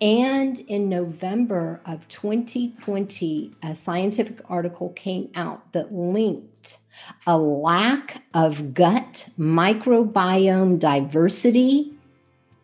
And 0.00 0.58
in 0.60 0.88
November 0.88 1.80
of 1.86 2.06
2020, 2.08 3.52
a 3.62 3.74
scientific 3.74 4.40
article 4.48 4.90
came 4.90 5.30
out 5.34 5.72
that 5.72 5.92
linked 5.92 6.78
a 7.26 7.38
lack 7.38 8.22
of 8.34 8.74
gut 8.74 9.28
microbiome 9.38 10.78
diversity 10.78 11.92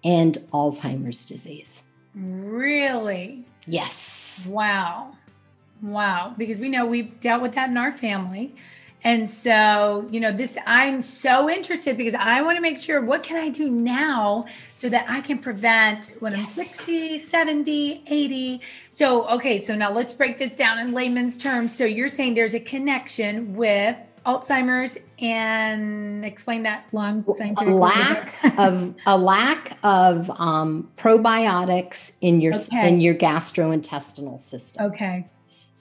and 0.04 0.34
Alzheimer's 0.52 1.24
disease. 1.24 1.82
Really? 2.14 3.44
Yes. 3.66 4.46
Wow. 4.50 5.16
Wow. 5.82 6.34
Because 6.36 6.58
we 6.58 6.68
know 6.68 6.86
we've 6.86 7.20
dealt 7.20 7.42
with 7.42 7.52
that 7.54 7.70
in 7.70 7.76
our 7.76 7.92
family. 7.92 8.54
And 9.02 9.28
so, 9.28 10.06
you 10.10 10.20
know, 10.20 10.32
this 10.32 10.58
I'm 10.66 11.00
so 11.00 11.48
interested 11.48 11.96
because 11.96 12.14
I 12.14 12.42
want 12.42 12.56
to 12.56 12.62
make 12.62 12.78
sure 12.78 13.00
what 13.00 13.22
can 13.22 13.36
I 13.36 13.48
do 13.48 13.70
now 13.70 14.46
so 14.74 14.88
that 14.88 15.06
I 15.08 15.20
can 15.20 15.38
prevent 15.38 16.14
when 16.20 16.32
yes. 16.32 16.58
I'm 16.58 16.64
60, 16.64 17.18
70, 17.18 18.04
80. 18.06 18.60
So, 18.90 19.28
okay, 19.30 19.58
so 19.58 19.74
now 19.74 19.92
let's 19.92 20.12
break 20.12 20.38
this 20.38 20.54
down 20.54 20.78
in 20.78 20.92
layman's 20.92 21.36
terms. 21.36 21.74
So, 21.74 21.84
you're 21.84 22.08
saying 22.08 22.34
there's 22.34 22.54
a 22.54 22.60
connection 22.60 23.54
with 23.56 23.96
Alzheimer's 24.26 24.98
and 25.18 26.24
explain 26.24 26.62
that 26.64 26.86
long 26.92 27.24
scientific 27.34 27.68
a 27.68 27.74
lack 27.74 28.58
of 28.58 28.94
a 29.06 29.16
lack 29.16 29.78
of 29.82 30.30
um, 30.38 30.90
probiotics 30.96 32.12
in 32.20 32.40
your 32.40 32.54
okay. 32.54 32.88
in 32.88 33.00
your 33.00 33.14
gastrointestinal 33.14 34.40
system. 34.40 34.86
Okay. 34.86 35.26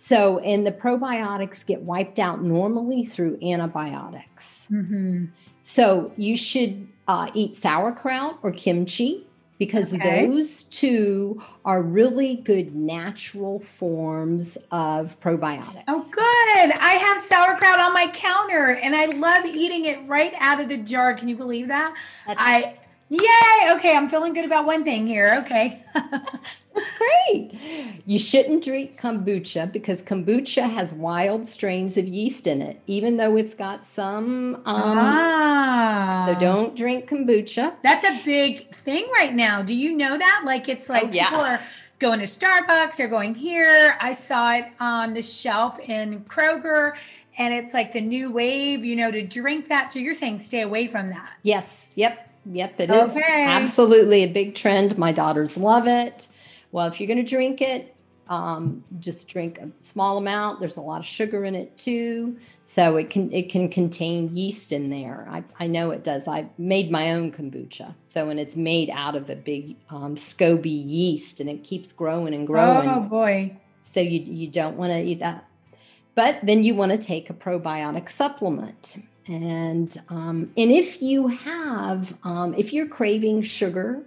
So, 0.02 0.40
and 0.40 0.66
the 0.66 0.72
probiotics 0.72 1.66
get 1.66 1.82
wiped 1.82 2.20
out 2.20 2.42
normally 2.42 3.06
through 3.06 3.38
antibiotics. 3.44 4.66
Mm-hmm. 4.72 5.26
So, 5.62 6.14
you 6.16 6.38
should 6.38 6.88
uh, 7.10 7.30
eat 7.34 7.54
sauerkraut 7.54 8.40
or 8.42 8.54
kimchi 8.54 9.28
because 9.58 9.94
okay. 9.94 10.26
those 10.26 10.64
two 10.64 11.44
are 11.66 11.82
really 11.82 12.38
good 12.38 12.74
natural 12.74 13.60
forms 13.60 14.58
of 14.72 15.20
probiotics. 15.20 15.84
Oh, 15.90 16.08
good. 16.10 16.72
I 16.80 16.94
have 16.94 17.20
sauerkraut 17.20 17.82
on 17.82 17.94
my 17.94 18.08
counter 18.08 18.80
and 18.82 18.96
I 18.96 19.08
love 19.08 19.46
eating 19.46 19.84
it 19.84 20.00
right 20.08 20.34
out 20.40 20.62
of 20.62 20.70
the 20.70 20.78
jar. 20.78 21.14
Can 21.14 21.28
you 21.28 21.36
believe 21.36 21.68
that? 21.68 21.94
That's 22.26 22.40
I 22.42 22.79
Yay! 23.10 23.72
Okay, 23.76 23.96
I'm 23.96 24.08
feeling 24.08 24.34
good 24.34 24.46
about 24.46 24.66
one 24.66 24.84
thing 24.84 25.08
here. 25.08 25.42
Okay. 25.44 25.84
That's 25.94 26.92
great. 26.98 27.52
You 28.06 28.20
shouldn't 28.20 28.64
drink 28.64 29.00
kombucha 29.00 29.72
because 29.72 30.04
kombucha 30.04 30.70
has 30.70 30.94
wild 30.94 31.48
strains 31.48 31.98
of 31.98 32.08
yeast 32.08 32.46
in 32.46 32.62
it, 32.62 32.80
even 32.86 33.18
though 33.18 33.36
it's 33.36 33.56
got 33.56 33.86
some. 33.86 34.56
Um, 34.58 34.64
ah. 34.66 36.26
So 36.28 36.40
don't 36.40 36.76
drink 36.76 37.10
kombucha. 37.10 37.76
That's 37.82 38.04
a 38.04 38.22
big 38.24 38.74
thing 38.76 39.10
right 39.16 39.34
now. 39.34 39.64
Do 39.64 39.74
you 39.74 39.96
know 39.96 40.18
that? 40.18 40.44
Like, 40.46 40.70
it's 40.70 40.88
like 40.88 41.06
oh, 41.06 41.10
yeah. 41.12 41.30
people 41.30 41.42
are 41.42 41.60
going 41.98 42.20
to 42.20 42.26
Starbucks, 42.26 42.96
they're 42.96 43.08
going 43.08 43.36
here. 43.36 43.98
I 44.00 44.14
saw 44.14 44.54
it 44.54 44.66
on 44.80 45.14
the 45.14 45.22
shelf 45.22 45.80
in 45.80 46.22
Kroger 46.26 46.96
and 47.38 47.54
it's 47.54 47.74
like 47.74 47.92
the 47.92 48.02
new 48.02 48.32
wave, 48.32 48.86
you 48.86 48.96
know, 48.96 49.12
to 49.12 49.22
drink 49.22 49.68
that. 49.70 49.92
So 49.92 50.00
you're 50.00 50.14
saying 50.14 50.40
stay 50.40 50.62
away 50.62 50.88
from 50.88 51.10
that. 51.10 51.34
Yes. 51.44 51.92
Yep. 51.96 52.29
Yep, 52.46 52.80
it 52.80 52.90
is 52.90 53.12
okay. 53.12 53.44
absolutely 53.46 54.24
a 54.24 54.32
big 54.32 54.56
trend. 54.56 54.98
My 54.98 55.12
daughters 55.12 55.58
love 55.58 55.88
it. 55.88 56.28
Well, 56.72 56.88
if 56.88 57.00
you're 57.00 57.08
going 57.08 57.24
to 57.24 57.30
drink 57.30 57.62
it, 57.62 57.96
um, 58.30 58.84
just 59.00 59.28
drink 59.28 59.58
a 59.58 59.70
small 59.82 60.18
amount. 60.18 60.60
There's 60.60 60.78
a 60.78 60.82
lot 60.82 61.00
of 61.00 61.06
sugar 61.06 61.46
in 61.46 61.56
it 61.56 61.76
too, 61.78 62.38
so 62.66 62.96
it 62.96 63.10
can 63.10 63.32
it 63.34 63.50
can 63.50 63.70
contain 63.70 64.36
yeast 64.36 64.72
in 64.72 64.90
there. 64.92 65.28
I, 65.30 65.44
I 65.60 65.68
know 65.68 65.90
it 65.90 66.04
does. 66.04 66.28
I 66.28 66.48
made 66.60 66.92
my 66.92 67.12
own 67.12 67.32
kombucha, 67.32 67.96
so 68.06 68.30
and 68.30 68.40
it's 68.40 68.56
made 68.56 68.92
out 68.92 69.16
of 69.16 69.32
a 69.32 69.36
big 69.36 69.76
um, 69.90 70.16
SCOBY 70.16 70.70
yeast, 70.70 71.40
and 71.40 71.50
it 71.50 71.64
keeps 71.64 71.92
growing 71.92 72.36
and 72.36 72.46
growing. 72.46 72.88
Oh 72.88 73.02
boy! 73.02 73.58
So 73.82 74.00
you 74.00 74.20
you 74.20 74.48
don't 74.48 74.78
want 74.78 74.94
to 74.94 75.00
eat 75.00 75.20
that, 75.20 75.46
but 76.14 76.40
then 76.44 76.64
you 76.64 76.76
want 76.76 76.92
to 76.92 77.00
take 77.00 77.32
a 77.32 77.34
probiotic 77.34 78.10
supplement. 78.10 78.98
And 79.30 79.96
um, 80.10 80.52
and 80.58 80.72
if 80.72 81.02
you 81.02 81.28
have 81.28 82.18
um, 82.24 82.56
if 82.56 82.74
you're 82.74 82.88
craving 82.88 83.44
sugar, 83.44 84.04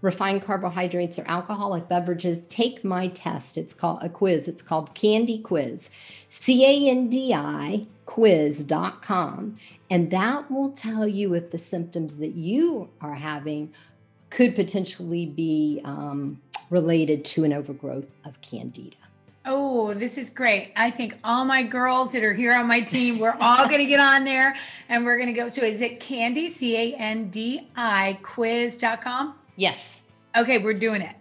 refined 0.00 0.44
carbohydrates, 0.44 1.18
or 1.18 1.24
alcoholic 1.28 1.88
beverages, 1.88 2.46
take 2.48 2.82
my 2.82 3.08
test. 3.08 3.58
It's 3.58 3.74
called 3.74 4.02
a 4.02 4.08
quiz. 4.08 4.48
It's 4.48 4.62
called 4.62 4.94
Candi 4.94 5.42
Quiz, 5.42 5.90
C 6.30 6.64
A 6.64 6.90
N 6.90 7.10
D 7.10 7.34
I 7.34 7.86
quiz.com. 8.06 9.58
And 9.90 10.10
that 10.10 10.50
will 10.50 10.70
tell 10.72 11.06
you 11.06 11.34
if 11.34 11.50
the 11.50 11.58
symptoms 11.58 12.16
that 12.16 12.34
you 12.34 12.88
are 13.00 13.14
having 13.14 13.72
could 14.30 14.54
potentially 14.54 15.26
be 15.26 15.80
um, 15.84 16.40
related 16.70 17.24
to 17.26 17.44
an 17.44 17.52
overgrowth 17.52 18.08
of 18.24 18.40
candida. 18.40 18.96
Oh, 19.44 19.92
this 19.92 20.18
is 20.18 20.30
great. 20.30 20.72
I 20.76 20.90
think 20.90 21.16
all 21.24 21.44
my 21.44 21.64
girls 21.64 22.12
that 22.12 22.22
are 22.22 22.32
here 22.32 22.52
on 22.52 22.68
my 22.68 22.80
team, 22.80 23.18
we're 23.18 23.36
all 23.40 23.66
going 23.66 23.80
to 23.80 23.86
get 23.86 23.98
on 23.98 24.24
there 24.24 24.54
and 24.88 25.04
we're 25.04 25.16
going 25.16 25.28
to 25.28 25.32
go. 25.32 25.48
So 25.48 25.62
is 25.62 25.82
it 25.82 25.98
Candi, 25.98 26.48
C 26.48 26.76
A 26.76 26.96
N 26.96 27.28
D 27.28 27.68
I, 27.74 28.18
quiz.com? 28.22 29.34
Yes. 29.56 30.02
Okay, 30.36 30.58
we're 30.58 30.74
doing 30.74 31.02
it. 31.02 31.16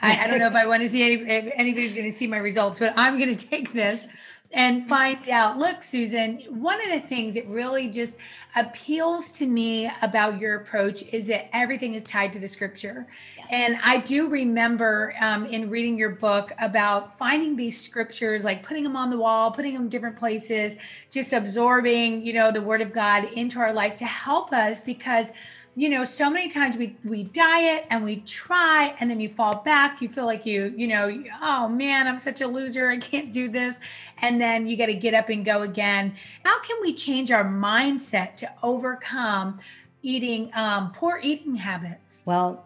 I, 0.00 0.24
I 0.24 0.26
don't 0.26 0.38
know 0.38 0.48
if 0.48 0.54
I 0.54 0.66
want 0.66 0.82
to 0.82 0.88
see 0.88 1.02
any, 1.02 1.22
if 1.22 1.52
anybody's 1.56 1.94
going 1.94 2.10
to 2.10 2.16
see 2.16 2.26
my 2.26 2.36
results, 2.36 2.78
but 2.78 2.92
I'm 2.96 3.18
going 3.18 3.34
to 3.36 3.46
take 3.46 3.72
this 3.72 4.06
and 4.54 4.88
find 4.88 5.28
out. 5.28 5.58
Look, 5.58 5.82
Susan, 5.82 6.38
one 6.48 6.80
of 6.80 6.88
the 6.88 7.06
things 7.06 7.34
that 7.34 7.46
really 7.48 7.88
just 7.88 8.18
appeals 8.54 9.32
to 9.32 9.46
me 9.46 9.90
about 10.00 10.38
your 10.40 10.54
approach 10.54 11.02
is 11.12 11.26
that 11.26 11.54
everything 11.54 11.94
is 11.94 12.04
tied 12.04 12.32
to 12.34 12.38
the 12.38 12.46
scripture. 12.46 13.08
Yes. 13.36 13.46
And 13.50 13.76
I 13.84 13.98
do 13.98 14.28
remember 14.28 15.12
um, 15.20 15.44
in 15.46 15.70
reading 15.70 15.98
your 15.98 16.10
book 16.10 16.52
about 16.60 17.18
finding 17.18 17.56
these 17.56 17.80
scriptures, 17.80 18.44
like 18.44 18.62
putting 18.62 18.84
them 18.84 18.94
on 18.94 19.10
the 19.10 19.18
wall, 19.18 19.50
putting 19.50 19.74
them 19.74 19.88
different 19.88 20.14
places, 20.14 20.76
just 21.10 21.32
absorbing, 21.32 22.24
you 22.24 22.32
know, 22.32 22.52
the 22.52 22.62
word 22.62 22.80
of 22.80 22.92
God 22.92 23.24
into 23.32 23.58
our 23.58 23.72
life 23.72 23.96
to 23.96 24.04
help 24.04 24.52
us 24.52 24.80
because 24.80 25.32
you 25.76 25.88
know 25.88 26.04
so 26.04 26.30
many 26.30 26.48
times 26.48 26.76
we 26.76 26.96
we 27.04 27.24
diet 27.24 27.86
and 27.90 28.04
we 28.04 28.16
try 28.20 28.94
and 29.00 29.10
then 29.10 29.20
you 29.20 29.28
fall 29.28 29.56
back 29.62 30.00
you 30.00 30.08
feel 30.08 30.26
like 30.26 30.46
you 30.46 30.72
you 30.76 30.86
know 30.86 31.24
oh 31.42 31.68
man 31.68 32.06
i'm 32.06 32.18
such 32.18 32.40
a 32.40 32.46
loser 32.46 32.90
i 32.90 32.98
can't 32.98 33.32
do 33.32 33.48
this. 33.48 33.78
And 34.18 34.40
then 34.40 34.66
you 34.66 34.76
got 34.76 34.86
to 34.86 34.94
get 34.94 35.12
up 35.12 35.28
and 35.28 35.44
go 35.44 35.62
again. 35.62 36.14
How 36.44 36.60
can 36.62 36.76
we 36.80 36.94
change 36.94 37.30
our 37.30 37.44
mindset 37.44 38.36
to 38.36 38.50
overcome 38.62 39.58
eating 40.02 40.50
um, 40.54 40.92
poor 40.92 41.20
eating 41.22 41.56
habits? 41.56 42.22
Well 42.26 42.64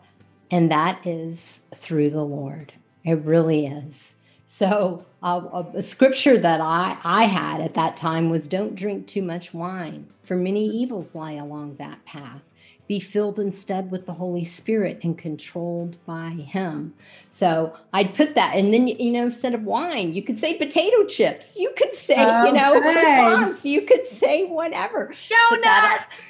and 0.50 0.70
that 0.70 1.06
is 1.06 1.64
through 1.74 2.10
the 2.10 2.24
lord. 2.24 2.72
It 3.04 3.18
really 3.24 3.66
is. 3.66 4.14
So, 4.46 5.04
uh, 5.22 5.64
a 5.74 5.82
scripture 5.82 6.38
that 6.38 6.60
I, 6.60 6.96
I 7.04 7.24
had 7.24 7.60
at 7.60 7.74
that 7.74 7.96
time 7.96 8.30
was 8.30 8.48
Don't 8.48 8.74
drink 8.74 9.06
too 9.06 9.22
much 9.22 9.52
wine, 9.52 10.06
for 10.24 10.36
many 10.36 10.66
evils 10.66 11.14
lie 11.14 11.32
along 11.32 11.76
that 11.76 12.04
path. 12.06 12.40
Be 12.88 12.98
filled 12.98 13.38
instead 13.38 13.90
with 13.90 14.06
the 14.06 14.14
Holy 14.14 14.44
Spirit 14.44 15.00
and 15.02 15.16
controlled 15.16 15.96
by 16.06 16.30
Him. 16.30 16.94
So 17.30 17.76
I'd 17.92 18.14
put 18.14 18.34
that, 18.34 18.56
and 18.56 18.72
then 18.72 18.88
you 18.88 19.12
know, 19.12 19.26
instead 19.26 19.54
of 19.54 19.64
wine, 19.64 20.14
you 20.14 20.22
could 20.22 20.38
say 20.38 20.56
potato 20.56 21.04
chips. 21.04 21.54
You 21.56 21.72
could 21.76 21.92
say, 21.92 22.14
okay. 22.14 22.46
you 22.46 22.52
know, 22.54 22.80
croissants. 22.80 23.64
You 23.64 23.82
could 23.82 24.04
say 24.06 24.46
whatever. 24.46 25.14
Donut. 25.52 26.20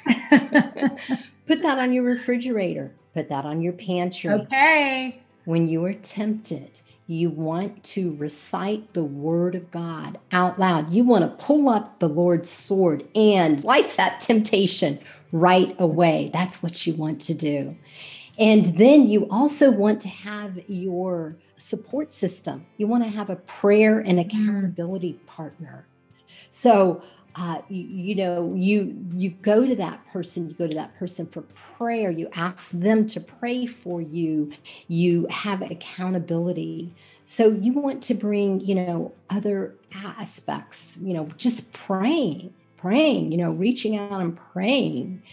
put 1.47 1.61
that 1.61 1.79
on 1.79 1.93
your 1.93 2.03
refrigerator. 2.03 2.91
Put 3.13 3.29
that 3.29 3.45
on 3.45 3.61
your 3.61 3.73
pantry. 3.73 4.33
Okay. 4.33 5.21
When 5.45 5.67
you 5.67 5.83
are 5.85 5.93
tempted, 5.93 6.79
you 7.09 7.31
want 7.31 7.81
to 7.83 8.15
recite 8.17 8.93
the 8.93 9.03
word 9.03 9.55
of 9.55 9.71
God 9.71 10.19
out 10.31 10.59
loud. 10.59 10.93
You 10.93 11.03
want 11.03 11.23
to 11.23 11.43
pull 11.43 11.67
up 11.67 11.97
the 11.97 12.07
Lord's 12.07 12.51
sword 12.51 13.03
and 13.15 13.59
slice 13.59 13.95
that 13.95 14.19
temptation 14.19 14.99
right 15.31 15.75
away. 15.79 16.29
That's 16.31 16.61
what 16.61 16.85
you 16.85 16.93
want 16.93 17.19
to 17.21 17.33
do. 17.33 17.75
And 18.37 18.63
then 18.65 19.09
you 19.09 19.27
also 19.31 19.71
want 19.71 20.01
to 20.03 20.07
have 20.07 20.59
your 20.69 21.35
support 21.57 22.11
system. 22.11 22.67
You 22.77 22.85
want 22.85 23.03
to 23.03 23.09
have 23.09 23.31
a 23.31 23.37
prayer 23.37 23.97
and 23.97 24.19
mm-hmm. 24.19 24.47
accountability 24.47 25.13
partner. 25.25 25.87
So 26.51 27.01
uh, 27.39 27.61
you, 27.69 27.83
you, 27.83 28.15
know 28.15 28.53
you 28.53 28.93
you 29.13 29.29
go 29.29 29.65
to 29.65 29.73
that 29.73 30.05
person 30.11 30.49
you 30.49 30.55
go 30.55 30.67
to 30.67 30.75
that 30.75 30.93
person 30.97 31.25
for 31.25 31.41
prayer 31.77 32.11
you 32.11 32.27
ask 32.33 32.71
them 32.71 33.07
to 33.07 33.19
pray 33.21 33.65
for 33.65 34.01
you 34.01 34.51
you 34.89 35.25
have 35.29 35.61
accountability. 35.61 36.93
So 37.25 37.49
you 37.49 37.73
want 37.73 38.03
to 38.03 38.13
bring 38.13 38.59
you 38.59 38.75
know 38.75 39.13
other 39.29 39.75
aspects 39.93 40.97
you 41.01 41.13
know 41.13 41.29
just 41.37 41.71
praying 41.71 42.53
praying 42.75 43.31
you 43.31 43.37
know 43.37 43.51
reaching 43.51 43.97
out 43.97 44.19
and 44.19 44.37
praying. 44.51 45.23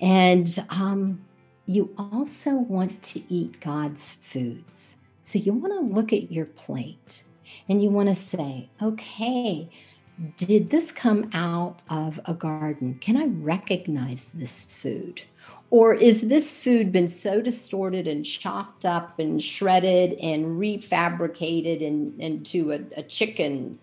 And 0.00 0.64
um, 0.70 1.20
you 1.66 1.94
also 1.98 2.54
want 2.54 3.02
to 3.02 3.20
eat 3.32 3.60
god's 3.60 4.12
foods. 4.22 4.96
So 5.22 5.38
you 5.38 5.52
want 5.52 5.74
to 5.74 5.80
look 5.80 6.12
at 6.14 6.30
your 6.32 6.46
plate 6.46 7.24
and 7.68 7.82
you 7.82 7.90
want 7.90 8.08
to 8.08 8.14
say 8.14 8.70
okay 8.80 9.68
did 10.36 10.70
this 10.70 10.92
come 10.92 11.30
out 11.34 11.80
of 11.90 12.20
a 12.24 12.34
garden? 12.34 12.98
Can 13.00 13.16
I 13.16 13.26
recognize 13.26 14.30
this 14.34 14.74
food? 14.74 15.22
Or 15.70 15.94
is 15.94 16.22
this 16.22 16.58
food 16.58 16.92
been 16.92 17.08
so 17.08 17.42
distorted 17.42 18.06
and 18.06 18.24
chopped 18.24 18.84
up 18.84 19.18
and 19.18 19.42
shredded 19.42 20.12
and 20.20 20.58
refabricated 20.58 21.80
in, 21.80 22.14
into 22.18 22.72
a, 22.72 22.80
a 22.96 23.02
chicken 23.02 23.78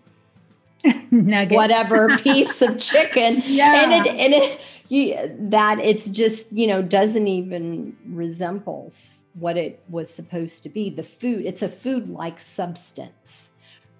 nugget, 1.10 1.54
whatever 1.54 2.16
piece 2.18 2.62
of 2.62 2.78
chicken? 2.78 3.42
Yeah. 3.44 3.84
And 3.84 4.06
it, 4.06 4.14
and 4.14 4.34
it, 4.34 4.60
you, 4.88 5.36
that 5.50 5.78
it's 5.78 6.08
just, 6.08 6.50
you 6.52 6.66
know, 6.66 6.80
doesn't 6.82 7.28
even 7.28 7.96
resembles 8.06 9.24
what 9.34 9.56
it 9.56 9.82
was 9.88 10.12
supposed 10.12 10.62
to 10.62 10.70
be. 10.70 10.88
The 10.88 11.04
food, 11.04 11.44
it's 11.44 11.62
a 11.62 11.68
food 11.68 12.08
like 12.08 12.40
substance 12.40 13.50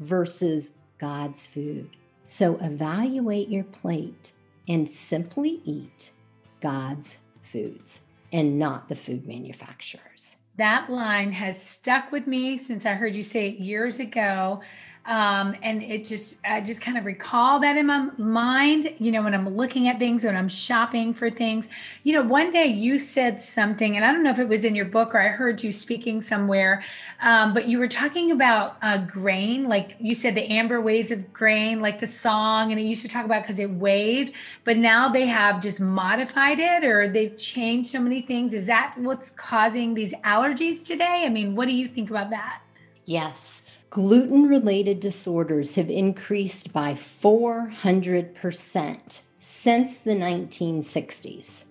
versus 0.01 0.73
God's 0.99 1.47
food. 1.47 1.91
So 2.27 2.59
evaluate 2.61 3.49
your 3.49 3.65
plate 3.65 4.33
and 4.69 4.89
simply 4.89 5.61
eat 5.65 6.13
God's 6.61 7.19
foods 7.43 8.01
and 8.33 8.59
not 8.59 8.89
the 8.89 8.97
food 8.97 9.27
manufacturers. 9.27 10.37
That 10.57 10.91
line 10.91 11.33
has 11.33 11.61
stuck 11.61 12.13
with 12.13 12.27
me 12.27 12.57
since 12.57 12.87
I 12.87 12.95
heard 12.95 13.15
you 13.15 13.23
say 13.23 13.49
it 13.49 13.59
years 13.59 13.99
ago. 13.99 14.61
Um, 15.07 15.55
and 15.63 15.83
it 15.83 16.07
just 16.07 16.39
i 16.47 16.63
just 16.63 16.81
kind 16.81 16.97
of 16.97 17.05
recall 17.05 17.61
that 17.61 17.77
in 17.77 17.87
my 17.87 18.09
mind 18.17 18.95
you 18.97 19.13
know 19.13 19.23
when 19.23 19.35
i'm 19.35 19.47
looking 19.47 19.87
at 19.89 19.99
things 19.99 20.25
when 20.25 20.35
i'm 20.35 20.49
shopping 20.49 21.13
for 21.13 21.31
things. 21.31 21.69
You 22.05 22.15
know 22.15 22.23
one 22.23 22.51
day 22.51 22.67
you 22.67 22.99
said 22.99 23.41
something 23.41 23.97
and 23.97 24.05
i 24.05 24.13
don't 24.13 24.23
know 24.23 24.31
if 24.31 24.39
it 24.39 24.49
was 24.49 24.65
in 24.65 24.75
your 24.75 24.87
book 24.87 25.15
or 25.15 25.21
i 25.21 25.29
heard 25.29 25.63
you 25.63 25.73
speaking 25.73 26.23
somewhere 26.23 26.83
um, 27.21 27.55
but 27.55 27.69
you 27.69 27.79
were 27.79 27.89
talking 27.89 28.31
about 28.33 28.77
uh, 28.83 28.99
grain. 28.99 29.69
Like 29.69 29.97
you 29.99 30.15
said 30.15 30.35
the 30.35 30.45
amber 30.45 30.81
waves 30.81 31.11
of 31.11 31.33
grain 31.33 31.81
like 31.81 31.99
the 31.99 32.07
song 32.07 32.71
and 32.71 32.81
it 32.81 32.85
used 32.85 33.03
to 33.03 33.09
talk 33.09 33.25
about 33.25 33.43
because 33.43 33.59
it 33.59 33.71
waved 33.71 34.33
but 34.65 34.77
now 34.77 35.09
they 35.09 35.27
have 35.27 35.63
just 35.63 35.81
modified 35.81 36.59
it 36.59 36.85
or 36.85 37.09
they've 37.09 37.37
changed 37.39 37.91
so 37.91 38.01
many 38.01 38.21
things. 38.21 38.53
Is 38.53 38.67
that 38.67 38.95
what's 38.99 39.31
causing 39.31 39.95
these 39.95 40.15
allergies 40.17 40.87
today? 40.87 41.25
I 41.27 41.31
mean 41.31 41.55
what 41.55 41.67
do 41.67 41.75
you 41.75 41.89
think 41.89 42.11
about 42.11 42.31
that? 42.31 42.61
Yes 43.07 43.64
gluten 43.95 44.47
related 44.49 44.99
disorders 44.99 45.77
have 45.77 45.89
increased 45.89 46.73
by 46.73 46.95
400% 46.95 49.21
since 49.39 49.99
the 49.99 50.17
1960s. 50.17 51.63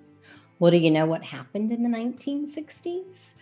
Well, 0.58 0.72
do 0.72 0.78
you 0.78 0.90
know 0.90 1.06
what 1.06 1.22
happened 1.22 1.70
in 1.70 1.84
the 1.84 1.90
1960s? 1.90 3.34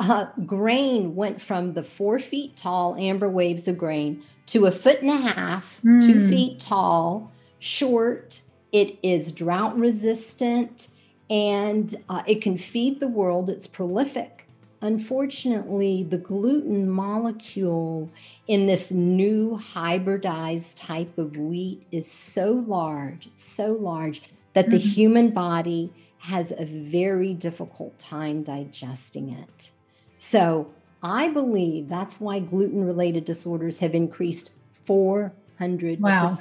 Uh, 0.00 0.26
grain 0.44 1.14
went 1.14 1.40
from 1.40 1.74
the 1.74 1.84
four 1.84 2.18
feet 2.18 2.56
tall 2.56 2.96
amber 2.96 3.28
waves 3.28 3.68
of 3.68 3.78
grain 3.78 4.24
to 4.46 4.66
a 4.66 4.72
foot 4.72 5.00
and 5.00 5.10
a 5.10 5.16
half, 5.16 5.80
mm. 5.84 6.02
two 6.02 6.22
hmm. 6.22 6.28
feet 6.28 6.58
tall, 6.58 7.30
short. 7.60 8.40
It 8.72 8.98
is 9.04 9.30
drought 9.30 9.78
resistant 9.78 10.88
and 11.30 11.94
uh, 12.08 12.24
it 12.26 12.42
can 12.42 12.58
feed 12.58 12.98
the 12.98 13.06
world. 13.06 13.48
It's 13.48 13.68
prolific 13.68 14.48
unfortunately, 14.84 16.02
the 16.02 16.18
gluten 16.18 16.88
molecule 16.88 18.10
in 18.46 18.66
this 18.66 18.92
new 18.92 19.58
hybridized 19.58 20.74
type 20.76 21.16
of 21.16 21.36
wheat 21.38 21.82
is 21.90 22.08
so 22.08 22.52
large, 22.52 23.30
so 23.36 23.72
large 23.72 24.22
that 24.52 24.68
the 24.68 24.76
mm-hmm. 24.76 24.88
human 24.88 25.30
body 25.30 25.90
has 26.18 26.52
a 26.52 26.66
very 26.66 27.32
difficult 27.32 27.98
time 27.98 28.42
digesting 28.42 29.30
it. 29.30 29.70
So, 30.18 30.70
I 31.02 31.28
believe 31.28 31.88
that's 31.88 32.20
why 32.20 32.40
gluten 32.40 32.84
related 32.84 33.24
disorders 33.24 33.78
have 33.80 33.94
increased 33.94 34.50
400% 34.86 36.00
wow. 36.00 36.36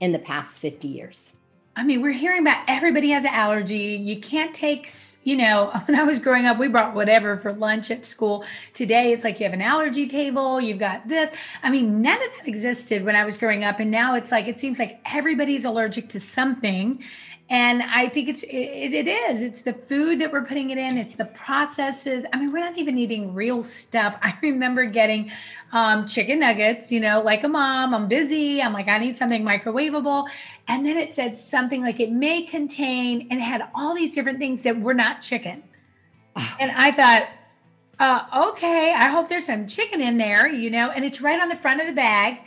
in 0.00 0.12
the 0.12 0.18
past 0.18 0.60
50 0.60 0.86
years. 0.86 1.32
I 1.76 1.84
mean, 1.84 2.02
we're 2.02 2.12
hearing 2.12 2.40
about 2.40 2.64
everybody 2.66 3.10
has 3.10 3.24
an 3.24 3.32
allergy. 3.32 3.96
You 3.96 4.20
can't 4.20 4.52
take, 4.52 4.90
you 5.22 5.36
know, 5.36 5.70
when 5.86 5.98
I 5.98 6.04
was 6.04 6.18
growing 6.18 6.46
up, 6.46 6.58
we 6.58 6.68
brought 6.68 6.94
whatever 6.94 7.36
for 7.36 7.52
lunch 7.52 7.90
at 7.90 8.04
school. 8.04 8.44
Today, 8.74 9.12
it's 9.12 9.24
like 9.24 9.38
you 9.38 9.44
have 9.44 9.54
an 9.54 9.62
allergy 9.62 10.06
table, 10.06 10.60
you've 10.60 10.78
got 10.78 11.06
this. 11.06 11.30
I 11.62 11.70
mean, 11.70 12.02
none 12.02 12.20
of 12.20 12.28
that 12.38 12.48
existed 12.48 13.04
when 13.04 13.14
I 13.14 13.24
was 13.24 13.38
growing 13.38 13.64
up. 13.64 13.78
And 13.78 13.90
now 13.90 14.14
it's 14.14 14.32
like, 14.32 14.48
it 14.48 14.58
seems 14.58 14.78
like 14.78 15.00
everybody's 15.04 15.64
allergic 15.64 16.08
to 16.10 16.20
something 16.20 17.02
and 17.50 17.82
i 17.82 18.08
think 18.08 18.28
it's 18.28 18.44
it, 18.44 18.94
it 18.94 19.08
is 19.08 19.42
it's 19.42 19.62
the 19.62 19.72
food 19.72 20.20
that 20.20 20.32
we're 20.32 20.44
putting 20.44 20.70
it 20.70 20.78
in 20.78 20.96
it's 20.96 21.14
the 21.16 21.24
processes 21.26 22.24
i 22.32 22.38
mean 22.38 22.50
we're 22.52 22.60
not 22.60 22.78
even 22.78 22.96
eating 22.96 23.34
real 23.34 23.62
stuff 23.62 24.16
i 24.22 24.36
remember 24.40 24.86
getting 24.86 25.30
um, 25.72 26.06
chicken 26.06 26.40
nuggets 26.40 26.90
you 26.90 27.00
know 27.00 27.22
like 27.22 27.44
a 27.44 27.48
mom 27.48 27.94
i'm 27.94 28.08
busy 28.08 28.60
i'm 28.60 28.72
like 28.72 28.88
i 28.88 28.98
need 28.98 29.16
something 29.16 29.42
microwavable. 29.44 30.28
And 30.68 30.86
then 30.86 30.96
it 30.96 31.12
said 31.12 31.36
something 31.36 31.82
like 31.82 31.98
it 31.98 32.12
may 32.12 32.42
contain 32.42 33.26
and 33.30 33.40
had 33.40 33.68
all 33.74 33.92
these 33.92 34.12
different 34.12 34.38
things 34.38 34.62
that 34.62 34.80
were 34.80 34.94
not 34.94 35.20
chicken. 35.20 35.64
And 36.60 36.70
i 36.70 36.92
thought 36.92 37.28
uh, 37.98 38.50
okay 38.50 38.94
i 38.96 39.08
hope 39.08 39.28
there's 39.28 39.46
some 39.46 39.66
chicken 39.66 40.00
in 40.00 40.16
there 40.16 40.48
you 40.48 40.70
know 40.70 40.90
and 40.90 41.04
it's 41.04 41.20
right 41.20 41.40
on 41.40 41.48
the 41.48 41.56
front 41.56 41.80
of 41.80 41.86
the 41.86 41.92
bag 41.92 42.40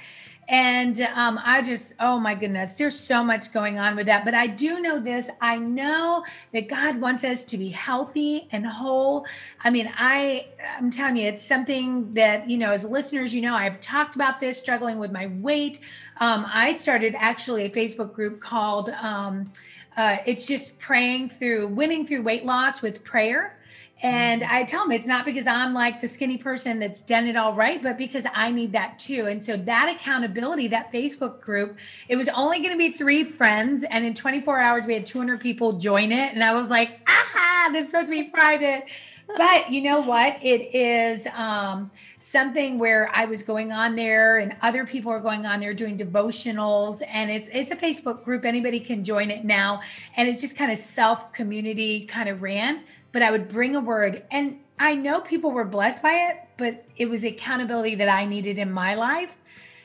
and 0.47 0.99
um, 1.01 1.39
I 1.43 1.61
just, 1.61 1.95
oh 1.99 2.19
my 2.19 2.35
goodness, 2.35 2.75
there's 2.75 2.99
so 2.99 3.23
much 3.23 3.53
going 3.53 3.79
on 3.79 3.95
with 3.95 4.07
that. 4.07 4.25
But 4.25 4.33
I 4.33 4.47
do 4.47 4.81
know 4.81 4.99
this 4.99 5.29
I 5.39 5.57
know 5.57 6.25
that 6.51 6.67
God 6.67 6.99
wants 6.99 7.23
us 7.23 7.45
to 7.45 7.57
be 7.57 7.69
healthy 7.69 8.47
and 8.51 8.65
whole. 8.65 9.25
I 9.63 9.69
mean, 9.69 9.91
I, 9.95 10.47
I'm 10.77 10.91
telling 10.91 11.17
you, 11.17 11.27
it's 11.27 11.43
something 11.43 12.13
that, 12.13 12.49
you 12.49 12.57
know, 12.57 12.71
as 12.71 12.83
listeners, 12.83 13.33
you 13.33 13.41
know, 13.41 13.55
I've 13.55 13.79
talked 13.79 14.15
about 14.15 14.39
this, 14.39 14.59
struggling 14.59 14.99
with 14.99 15.11
my 15.11 15.27
weight. 15.27 15.79
Um, 16.17 16.45
I 16.51 16.73
started 16.73 17.15
actually 17.17 17.63
a 17.63 17.69
Facebook 17.69 18.13
group 18.13 18.39
called, 18.41 18.89
um, 18.89 19.51
uh, 19.95 20.17
it's 20.25 20.45
just 20.45 20.79
praying 20.79 21.29
through 21.29 21.67
winning 21.67 22.05
through 22.05 22.23
weight 22.23 22.45
loss 22.45 22.81
with 22.81 23.03
prayer. 23.03 23.57
And 24.03 24.43
I 24.43 24.65
tell 24.65 24.83
them 24.83 24.91
it's 24.91 25.07
not 25.07 25.23
because 25.23 25.47
I'm 25.47 25.73
like 25.73 26.01
the 26.01 26.09
skinny 26.09 26.37
person 26.37 26.77
that's 26.77 27.01
done 27.01 27.25
it 27.25 27.37
all 27.37 27.53
right, 27.53 27.81
but 27.81 27.97
because 27.97 28.27
I 28.33 28.51
need 28.51 28.73
that 28.73 28.99
too. 28.99 29.27
And 29.27 29.41
so 29.41 29.55
that 29.55 29.95
accountability, 29.95 30.67
that 30.67 30.91
Facebook 30.91 31.39
group, 31.39 31.77
it 32.09 32.17
was 32.17 32.27
only 32.27 32.59
going 32.59 32.71
to 32.71 32.77
be 32.77 32.91
three 32.91 33.23
friends. 33.23 33.85
And 33.89 34.05
in 34.05 34.13
24 34.13 34.59
hours, 34.59 34.85
we 34.85 34.93
had 34.93 35.05
200 35.05 35.39
people 35.39 35.73
join 35.73 36.11
it. 36.11 36.33
And 36.33 36.43
I 36.43 36.53
was 36.53 36.67
like, 36.69 36.99
aha, 37.07 37.69
this 37.71 37.85
is 37.85 37.91
supposed 37.91 38.07
to 38.07 38.11
be 38.11 38.25
private. 38.25 38.89
But 39.37 39.71
you 39.71 39.81
know 39.81 40.01
what? 40.01 40.37
It 40.43 40.75
is 40.75 41.25
um, 41.33 41.89
something 42.17 42.77
where 42.77 43.09
I 43.13 43.23
was 43.23 43.41
going 43.41 43.71
on 43.71 43.95
there, 43.95 44.37
and 44.37 44.53
other 44.61 44.85
people 44.85 45.13
are 45.13 45.21
going 45.21 45.45
on 45.45 45.61
there 45.61 45.73
doing 45.73 45.97
devotionals, 45.97 47.01
and 47.07 47.31
it's 47.31 47.49
it's 47.53 47.71
a 47.71 47.75
Facebook 47.77 48.25
group. 48.25 48.43
Anybody 48.43 48.81
can 48.81 49.01
join 49.05 49.31
it 49.31 49.45
now, 49.45 49.81
and 50.17 50.27
it's 50.27 50.41
just 50.41 50.57
kind 50.57 50.73
of 50.73 50.77
self 50.77 51.31
community 51.31 52.05
kind 52.05 52.27
of 52.27 52.41
ran 52.41 52.83
but 53.13 53.21
I 53.21 53.31
would 53.31 53.47
bring 53.47 53.77
a 53.77 53.79
word. 53.79 54.23
And 54.29 54.59
I 54.77 54.95
know 54.95 55.21
people 55.21 55.51
were 55.51 55.63
blessed 55.63 56.01
by 56.01 56.13
it, 56.13 56.37
but 56.57 56.83
it 56.97 57.09
was 57.09 57.23
accountability 57.23 57.95
that 57.95 58.09
I 58.09 58.25
needed 58.25 58.59
in 58.59 58.71
my 58.71 58.95
life. 58.95 59.37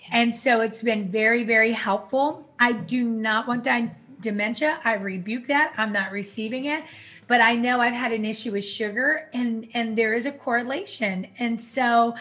Yes. 0.03 0.11
And 0.11 0.35
so 0.35 0.61
it's 0.63 0.83
been 0.83 1.09
very, 1.09 1.45
very 1.45 1.73
helpful. 1.73 2.49
I 2.59 2.73
do 2.73 3.05
not 3.05 3.47
want 3.47 3.63
di- 3.63 3.95
dementia. 4.21 4.81
I 4.83 4.95
rebuke 4.95 5.47
that. 5.47 5.75
I'm 5.77 5.93
not 5.93 6.11
receiving 6.11 6.65
it. 6.65 6.83
But 7.29 7.43
I 7.43 7.55
know 7.55 7.81
I've 7.81 7.93
had 7.93 8.13
an 8.13 8.25
issue 8.25 8.53
with 8.53 8.65
sugar 8.65 9.29
and 9.35 9.69
and 9.75 9.99
there 9.99 10.15
is 10.15 10.25
a 10.25 10.33
correlation. 10.33 11.27
And 11.39 11.61
so 11.61 12.15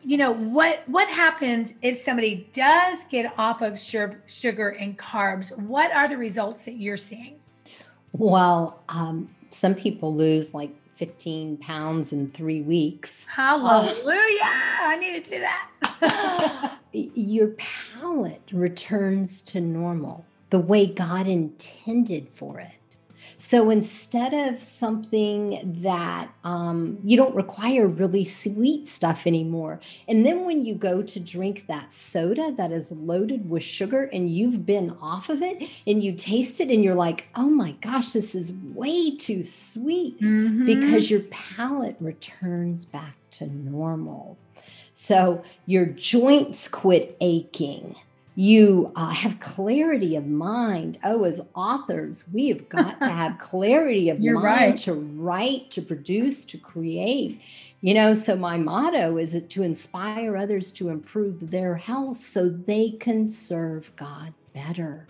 you 0.00 0.16
know 0.16 0.34
what 0.34 0.82
what 0.86 1.08
happens 1.08 1.74
if 1.82 1.96
somebody 1.96 2.48
does 2.52 3.04
get 3.04 3.32
off 3.38 3.62
of 3.62 3.78
sugar 3.78 4.68
and 4.68 4.98
carbs 4.98 5.56
what 5.56 5.90
are 5.92 6.08
the 6.08 6.16
results 6.16 6.66
that 6.66 6.74
you're 6.74 6.98
seeing 6.98 7.36
well 8.12 8.82
um, 8.90 9.30
some 9.54 9.74
people 9.74 10.14
lose 10.14 10.54
like 10.54 10.70
15 10.96 11.56
pounds 11.58 12.12
in 12.12 12.30
three 12.30 12.62
weeks. 12.62 13.26
Hallelujah! 13.26 14.42
Uh, 14.42 14.86
i 14.86 14.96
need 14.96 15.24
to 15.24 15.30
do 15.30 15.38
that. 15.40 16.78
Your 16.92 17.48
palate 17.58 18.48
returns 18.52 19.42
to 19.42 19.60
normal 19.60 20.24
the 20.50 20.58
way 20.60 20.86
god 20.86 21.26
intended 21.26 22.28
for 22.28 22.60
it 22.60 22.70
so 23.38 23.70
instead 23.70 24.32
of 24.32 24.62
something 24.62 25.80
that 25.82 26.28
um, 26.44 26.98
you 27.04 27.16
don't 27.16 27.34
require 27.34 27.86
really 27.86 28.24
sweet 28.24 28.86
stuff 28.88 29.26
anymore, 29.26 29.80
and 30.08 30.24
then 30.24 30.44
when 30.44 30.64
you 30.64 30.74
go 30.74 31.02
to 31.02 31.20
drink 31.20 31.66
that 31.68 31.92
soda 31.92 32.52
that 32.56 32.72
is 32.72 32.92
loaded 32.92 33.48
with 33.48 33.62
sugar 33.62 34.04
and 34.12 34.30
you've 34.30 34.64
been 34.64 34.96
off 35.00 35.28
of 35.28 35.42
it 35.42 35.68
and 35.86 36.02
you 36.02 36.12
taste 36.12 36.60
it 36.60 36.70
and 36.70 36.84
you're 36.84 36.94
like, 36.94 37.26
oh 37.34 37.48
my 37.48 37.72
gosh, 37.80 38.12
this 38.12 38.34
is 38.34 38.52
way 38.74 39.16
too 39.16 39.42
sweet 39.42 40.20
mm-hmm. 40.20 40.64
because 40.64 41.10
your 41.10 41.20
palate 41.30 41.96
returns 42.00 42.84
back 42.84 43.16
to 43.32 43.46
normal. 43.46 44.38
So 44.94 45.42
your 45.66 45.86
joints 45.86 46.68
quit 46.68 47.16
aching 47.20 47.96
you 48.34 48.92
uh, 48.96 49.10
have 49.10 49.38
clarity 49.38 50.16
of 50.16 50.26
mind. 50.26 50.98
Oh, 51.04 51.24
as 51.24 51.40
authors, 51.54 52.24
we 52.32 52.48
have 52.48 52.68
got 52.68 53.00
to 53.00 53.08
have 53.08 53.38
clarity 53.38 54.10
of 54.10 54.18
mind 54.18 54.42
right. 54.42 54.76
to 54.78 54.94
write, 54.94 55.70
to 55.72 55.82
produce, 55.82 56.44
to 56.46 56.58
create. 56.58 57.40
You 57.80 57.94
know, 57.94 58.14
so 58.14 58.34
my 58.34 58.56
motto 58.56 59.18
is 59.18 59.40
to 59.48 59.62
inspire 59.62 60.36
others 60.36 60.72
to 60.72 60.88
improve 60.88 61.50
their 61.50 61.76
health 61.76 62.18
so 62.18 62.48
they 62.48 62.90
can 62.90 63.28
serve 63.28 63.94
God 63.96 64.32
better 64.54 65.06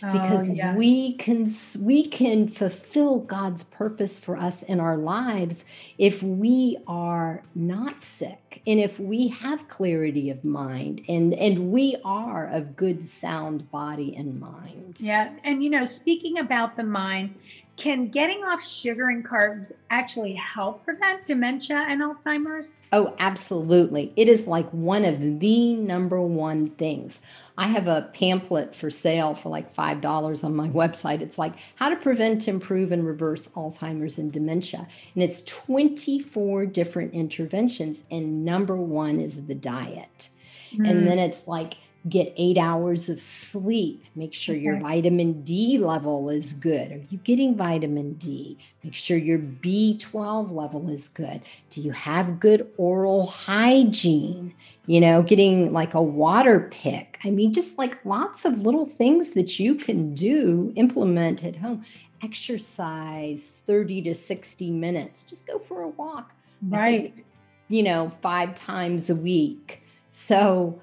because 0.00 0.48
oh, 0.48 0.52
yeah. 0.52 0.74
we 0.74 1.14
can 1.14 1.46
we 1.80 2.06
can 2.06 2.48
fulfill 2.48 3.20
God's 3.20 3.64
purpose 3.64 4.18
for 4.18 4.36
us 4.36 4.62
in 4.62 4.80
our 4.80 4.96
lives 4.96 5.64
if 5.98 6.22
we 6.22 6.78
are 6.86 7.42
not 7.54 8.00
sick 8.00 8.62
and 8.66 8.80
if 8.80 8.98
we 8.98 9.28
have 9.28 9.68
clarity 9.68 10.30
of 10.30 10.42
mind 10.44 11.02
and 11.08 11.34
and 11.34 11.70
we 11.70 11.96
are 12.04 12.46
of 12.48 12.76
good 12.76 13.04
sound 13.04 13.70
body 13.70 14.16
and 14.16 14.40
mind. 14.40 14.96
Yeah, 14.98 15.32
and 15.44 15.62
you 15.62 15.70
know, 15.70 15.84
speaking 15.84 16.38
about 16.38 16.76
the 16.76 16.84
mind, 16.84 17.34
can 17.80 18.08
getting 18.08 18.44
off 18.44 18.62
sugar 18.62 19.08
and 19.08 19.24
carbs 19.24 19.72
actually 19.88 20.34
help 20.34 20.84
prevent 20.84 21.24
dementia 21.24 21.86
and 21.88 22.02
Alzheimer's? 22.02 22.76
Oh, 22.92 23.14
absolutely. 23.18 24.12
It 24.16 24.28
is 24.28 24.46
like 24.46 24.68
one 24.70 25.04
of 25.04 25.40
the 25.40 25.74
number 25.74 26.20
one 26.20 26.70
things. 26.70 27.20
I 27.56 27.68
have 27.68 27.88
a 27.88 28.10
pamphlet 28.12 28.74
for 28.74 28.90
sale 28.90 29.34
for 29.34 29.48
like 29.48 29.74
$5 29.74 30.44
on 30.44 30.54
my 30.54 30.68
website. 30.80 31.22
It's 31.22 31.38
like 31.38 31.54
how 31.76 31.88
to 31.88 31.96
prevent, 31.96 32.48
improve, 32.48 32.92
and 32.92 33.06
reverse 33.06 33.48
Alzheimer's 33.48 34.18
and 34.18 34.30
dementia. 34.30 34.86
And 35.14 35.22
it's 35.22 35.42
24 35.42 36.66
different 36.66 37.14
interventions. 37.14 38.04
And 38.10 38.44
number 38.44 38.76
one 38.76 39.20
is 39.20 39.46
the 39.46 39.54
diet. 39.54 40.28
Mm. 40.74 40.88
And 40.88 41.00
hmm. 41.00 41.04
then 41.06 41.18
it's 41.18 41.48
like 41.48 41.74
get 42.08 42.32
eight 42.36 42.56
hours 42.56 43.08
of 43.08 43.20
sleep. 43.22 44.04
Make 44.14 44.32
sure 44.32 44.54
okay. 44.54 44.64
your 44.64 44.80
vitamin 44.80 45.42
D 45.42 45.78
level 45.78 46.30
is 46.30 46.54
good. 46.54 46.92
Are 46.92 47.02
you 47.10 47.18
getting 47.18 47.54
vitamin 47.54 48.14
D? 48.14 48.58
Make 48.82 48.94
sure 48.94 49.18
your 49.18 49.38
B12 49.38 50.50
level 50.50 50.88
is 50.88 51.08
good. 51.08 51.42
Do 51.68 51.82
you 51.82 51.90
have 51.92 52.40
good 52.40 52.70
oral 52.78 53.26
hygiene? 53.26 54.54
You 54.86 55.00
know, 55.00 55.22
getting 55.22 55.72
like 55.72 55.94
a 55.94 55.98
Waterpik. 55.98 57.16
I 57.22 57.30
mean, 57.30 57.52
just 57.52 57.76
like 57.76 58.02
lots 58.04 58.44
of 58.46 58.62
little 58.62 58.86
things 58.86 59.32
that 59.32 59.58
you 59.60 59.74
can 59.74 60.14
do, 60.14 60.72
implement 60.76 61.44
at 61.44 61.56
home. 61.56 61.84
Exercise 62.22 63.62
30 63.66 64.02
to 64.02 64.14
60 64.14 64.70
minutes. 64.70 65.22
Just 65.22 65.46
go 65.46 65.58
for 65.58 65.82
a 65.82 65.88
walk. 65.88 66.32
Right. 66.66 67.22
You 67.68 67.82
know, 67.82 68.10
five 68.22 68.54
times 68.54 69.10
a 69.10 69.14
week. 69.14 69.82
So, 70.12 70.80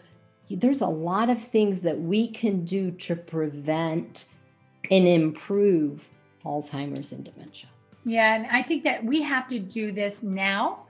there's 0.49 0.81
a 0.81 0.87
lot 0.87 1.29
of 1.29 1.41
things 1.41 1.81
that 1.81 1.99
we 1.99 2.29
can 2.29 2.63
do 2.63 2.91
to 2.91 3.15
prevent 3.15 4.25
and 4.89 5.07
improve 5.07 6.07
Alzheimer's 6.45 7.11
and 7.11 7.23
dementia. 7.23 7.69
Yeah, 8.05 8.35
and 8.35 8.47
I 8.47 8.61
think 8.61 8.83
that 8.83 9.03
we 9.03 9.21
have 9.21 9.47
to 9.47 9.59
do 9.59 9.91
this 9.91 10.23
now. 10.23 10.85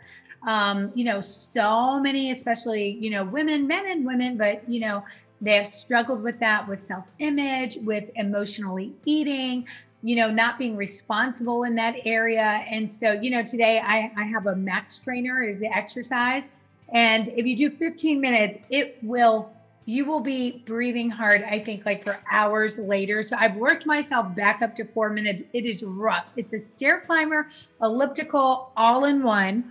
Um, 0.45 0.91
you 0.93 1.03
know, 1.03 1.19
so 1.19 1.99
many, 1.99 2.29
especially, 2.29 2.91
you 3.01 3.09
know, 3.09 3.23
women, 3.23 3.65
men 3.65 3.87
and 3.87 4.05
women, 4.05 4.37
but, 4.37 4.67
you 4.69 4.79
know, 4.79 5.03
they 5.41 5.53
have 5.55 5.67
struggled 5.67 6.21
with 6.21 6.39
that 6.39 6.67
with 6.67 6.79
self 6.79 7.05
image, 7.19 7.77
with 7.77 8.09
emotionally 8.15 8.93
eating, 9.05 9.67
you 10.03 10.15
know, 10.15 10.29
not 10.29 10.59
being 10.59 10.75
responsible 10.75 11.63
in 11.63 11.75
that 11.75 11.95
area. 12.05 12.63
And 12.69 12.91
so, 12.91 13.13
you 13.13 13.31
know, 13.31 13.43
today 13.43 13.79
I, 13.83 14.11
I 14.15 14.23
have 14.25 14.45
a 14.45 14.55
max 14.55 14.99
trainer 14.99 15.41
is 15.43 15.59
the 15.59 15.75
exercise. 15.75 16.49
And 16.93 17.29
if 17.29 17.45
you 17.45 17.55
do 17.55 17.69
15 17.69 18.19
minutes, 18.21 18.57
it 18.69 18.97
will 19.01 19.51
you 19.87 20.03
will 20.03 20.19
be 20.19 20.61
breathing 20.65 21.09
hard, 21.09 21.43
I 21.43 21.59
think, 21.59 21.85
like 21.85 22.03
for 22.03 22.19
hours 22.29 22.77
later. 22.77 23.23
So 23.23 23.37
I've 23.39 23.55
worked 23.55 23.85
myself 23.85 24.35
back 24.35 24.61
up 24.61 24.75
to 24.75 24.85
four 24.85 25.09
minutes. 25.09 25.43
It 25.53 25.65
is 25.65 25.81
rough. 25.81 26.25
It's 26.35 26.51
a 26.51 26.59
stair 26.59 27.03
climber, 27.07 27.47
elliptical, 27.81 28.73
all 28.75 29.05
in 29.05 29.23
one. 29.23 29.63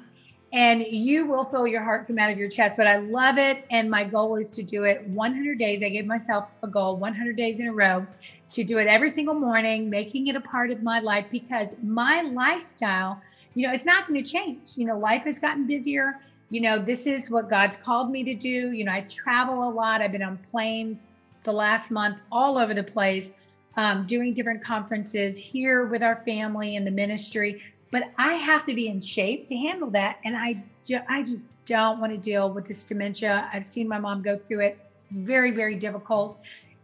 And 0.54 0.80
you 0.80 1.26
will 1.26 1.44
feel 1.44 1.66
your 1.66 1.82
heart 1.82 2.06
come 2.06 2.18
out 2.18 2.30
of 2.30 2.38
your 2.38 2.48
chest. 2.48 2.78
But 2.78 2.86
I 2.86 2.96
love 2.96 3.36
it. 3.36 3.66
And 3.70 3.90
my 3.90 4.04
goal 4.04 4.36
is 4.36 4.48
to 4.52 4.62
do 4.62 4.84
it 4.84 5.06
100 5.06 5.58
days. 5.58 5.82
I 5.82 5.90
gave 5.90 6.06
myself 6.06 6.46
a 6.62 6.68
goal 6.68 6.96
100 6.96 7.36
days 7.36 7.60
in 7.60 7.68
a 7.68 7.72
row 7.74 8.06
to 8.52 8.64
do 8.64 8.78
it 8.78 8.86
every 8.86 9.10
single 9.10 9.34
morning, 9.34 9.90
making 9.90 10.28
it 10.28 10.36
a 10.36 10.40
part 10.40 10.70
of 10.70 10.82
my 10.82 10.98
life 11.00 11.26
because 11.30 11.76
my 11.82 12.22
lifestyle, 12.22 13.20
you 13.52 13.66
know, 13.66 13.72
it's 13.74 13.84
not 13.84 14.08
going 14.08 14.22
to 14.22 14.26
change. 14.26 14.78
You 14.78 14.86
know, 14.86 14.98
life 14.98 15.24
has 15.24 15.38
gotten 15.38 15.66
busier 15.66 16.14
you 16.50 16.60
know, 16.60 16.78
this 16.78 17.06
is 17.06 17.30
what 17.30 17.50
God's 17.50 17.76
called 17.76 18.10
me 18.10 18.22
to 18.24 18.34
do. 18.34 18.72
You 18.72 18.84
know, 18.84 18.92
I 18.92 19.02
travel 19.02 19.68
a 19.68 19.70
lot. 19.70 20.00
I've 20.00 20.12
been 20.12 20.22
on 20.22 20.38
planes 20.50 21.08
the 21.42 21.52
last 21.52 21.90
month 21.90 22.18
all 22.30 22.58
over 22.58 22.74
the 22.74 22.82
place, 22.82 23.32
um, 23.76 24.06
doing 24.06 24.32
different 24.34 24.62
conferences 24.62 25.38
here 25.38 25.86
with 25.86 26.02
our 26.02 26.16
family 26.24 26.76
and 26.76 26.86
the 26.86 26.90
ministry. 26.90 27.62
But 27.90 28.04
I 28.18 28.34
have 28.34 28.66
to 28.66 28.74
be 28.74 28.88
in 28.88 29.00
shape 29.00 29.46
to 29.48 29.56
handle 29.56 29.90
that. 29.90 30.18
And 30.24 30.36
I, 30.36 30.62
ju- 30.84 31.00
I 31.08 31.22
just 31.22 31.44
don't 31.66 32.00
want 32.00 32.12
to 32.12 32.18
deal 32.18 32.50
with 32.50 32.66
this 32.66 32.84
dementia. 32.84 33.48
I've 33.52 33.66
seen 33.66 33.88
my 33.88 33.98
mom 33.98 34.22
go 34.22 34.36
through 34.36 34.60
it. 34.60 34.78
It's 34.94 35.02
very, 35.12 35.50
very 35.50 35.76
difficult. 35.76 36.38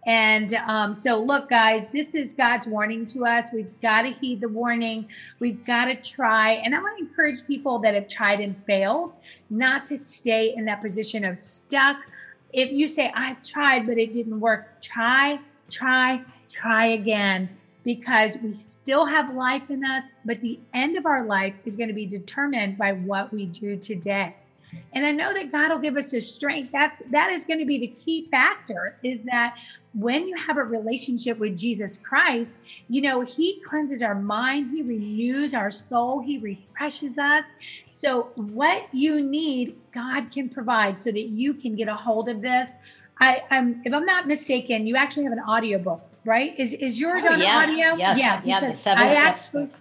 And 0.05 0.55
um, 0.55 0.95
so, 0.95 1.23
look, 1.23 1.49
guys, 1.49 1.88
this 1.88 2.15
is 2.15 2.35
God's 2.35 2.67
warning 2.67 3.07
to 3.07 3.25
us. 3.25 3.51
We've 3.53 3.81
got 3.81 4.03
to 4.03 4.09
heed 4.09 4.41
the 4.41 4.49
warning. 4.49 5.07
We've 5.38 5.65
got 5.65 5.85
to 5.85 5.95
try. 5.95 6.53
And 6.65 6.75
I 6.75 6.81
want 6.81 6.99
to 6.99 7.05
encourage 7.05 7.47
people 7.47 7.79
that 7.81 7.95
have 7.95 8.09
tried 8.09 8.41
and 8.41 8.57
failed 8.65 9.15
not 9.51 9.87
to 9.87 9.99
stay 9.99 10.55
in 10.57 10.65
that 10.65 10.81
position 10.81 11.25
of 11.25 11.38
stuck. 11.38 11.99
If 12.53 12.73
you 12.73 12.88
say, 12.88 13.12
I've 13.15 13.43
tried, 13.43 13.87
but 13.87 13.97
it 13.97 14.12
didn't 14.12 14.41
work, 14.41 14.83
try, 14.83 15.38
try, 15.71 16.23
try 16.51 16.87
again 16.87 17.49
because 17.85 18.38
we 18.38 18.57
still 18.59 19.05
have 19.05 19.35
life 19.35 19.71
in 19.71 19.85
us, 19.85 20.11
but 20.25 20.41
the 20.41 20.59
end 20.75 20.97
of 20.97 21.07
our 21.07 21.25
life 21.25 21.55
is 21.65 21.77
going 21.77 21.88
to 21.88 21.95
be 21.95 22.07
determined 22.07 22.79
by 22.79 22.93
what 22.93 23.33
we 23.33 23.47
do 23.47 23.77
today. 23.77 24.35
And 24.95 25.07
I 25.07 25.13
know 25.13 25.33
that 25.33 25.51
God 25.51 25.71
will 25.71 25.79
give 25.79 25.97
us 25.97 26.11
the 26.11 26.21
strength. 26.21 26.71
That's 26.73 27.03
that 27.11 27.31
is 27.33 27.45
going 27.47 27.61
to 27.61 27.67
be 27.67 27.79
the 27.79 27.89
key 27.89 28.29
factor 28.31 28.97
is 29.03 29.23
that 29.25 29.57
when 29.95 30.27
you 30.27 30.37
have 30.37 30.57
a 30.57 30.63
relationship 30.63 31.39
with 31.39 31.57
Jesus 31.57 31.99
Christ, 31.99 32.59
you 32.89 33.03
know, 33.03 33.23
He 33.23 33.61
cleanses 33.65 34.03
our 34.03 34.15
mind, 34.15 34.71
He 34.71 34.83
renews 34.83 35.55
our 35.55 35.71
soul, 35.71 36.21
He 36.21 36.39
refreshes 36.39 37.19
us. 37.19 37.45
So, 37.89 38.29
what 38.37 38.87
you 38.93 39.23
need, 39.23 39.77
God 39.93 40.31
can 40.31 40.49
provide 40.49 41.01
so 41.01 41.11
that 41.11 41.29
you 41.29 41.55
can 41.55 41.75
get 41.75 41.89
a 41.89 41.95
hold 41.95 42.29
of 42.29 42.41
this. 42.41 42.73
I, 43.21 43.43
am 43.51 43.83
if 43.85 43.93
I'm 43.93 44.07
not 44.07 44.27
mistaken, 44.27 44.87
you 44.87 44.97
actually 44.97 45.25
have 45.25 45.33
an 45.33 45.41
audio 45.41 45.79
book, 45.79 46.01
right? 46.25 46.59
Is 46.59 46.73
is 46.75 46.99
yours 46.99 47.25
oh, 47.25 47.35
on 47.35 47.39
yes, 47.39 47.69
audio? 47.69 47.97
Yes, 47.97 48.19
yeah, 48.19 48.41
yeah, 48.45 48.61
the 48.61 48.77
seven 48.77 49.07
I 49.07 49.15
steps 49.15 49.49
actually, 49.49 49.67
book. 49.67 49.75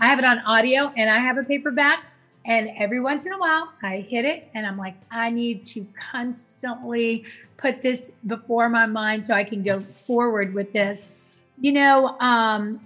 I 0.00 0.06
have 0.06 0.18
it 0.18 0.24
on 0.24 0.38
audio 0.40 0.92
and 0.96 1.10
I 1.10 1.18
have 1.18 1.38
a 1.38 1.42
paperback. 1.42 2.04
And 2.48 2.70
every 2.78 2.98
once 2.98 3.26
in 3.26 3.32
a 3.34 3.38
while, 3.38 3.68
I 3.82 3.98
hit 3.98 4.24
it 4.24 4.48
and 4.54 4.66
I'm 4.66 4.78
like, 4.78 4.94
I 5.10 5.28
need 5.28 5.66
to 5.66 5.86
constantly 6.10 7.24
put 7.58 7.82
this 7.82 8.10
before 8.26 8.70
my 8.70 8.86
mind 8.86 9.22
so 9.22 9.34
I 9.34 9.44
can 9.44 9.62
go 9.62 9.80
forward 9.80 10.54
with 10.54 10.72
this. 10.72 11.42
You 11.60 11.72
know, 11.72 12.18
um, 12.20 12.80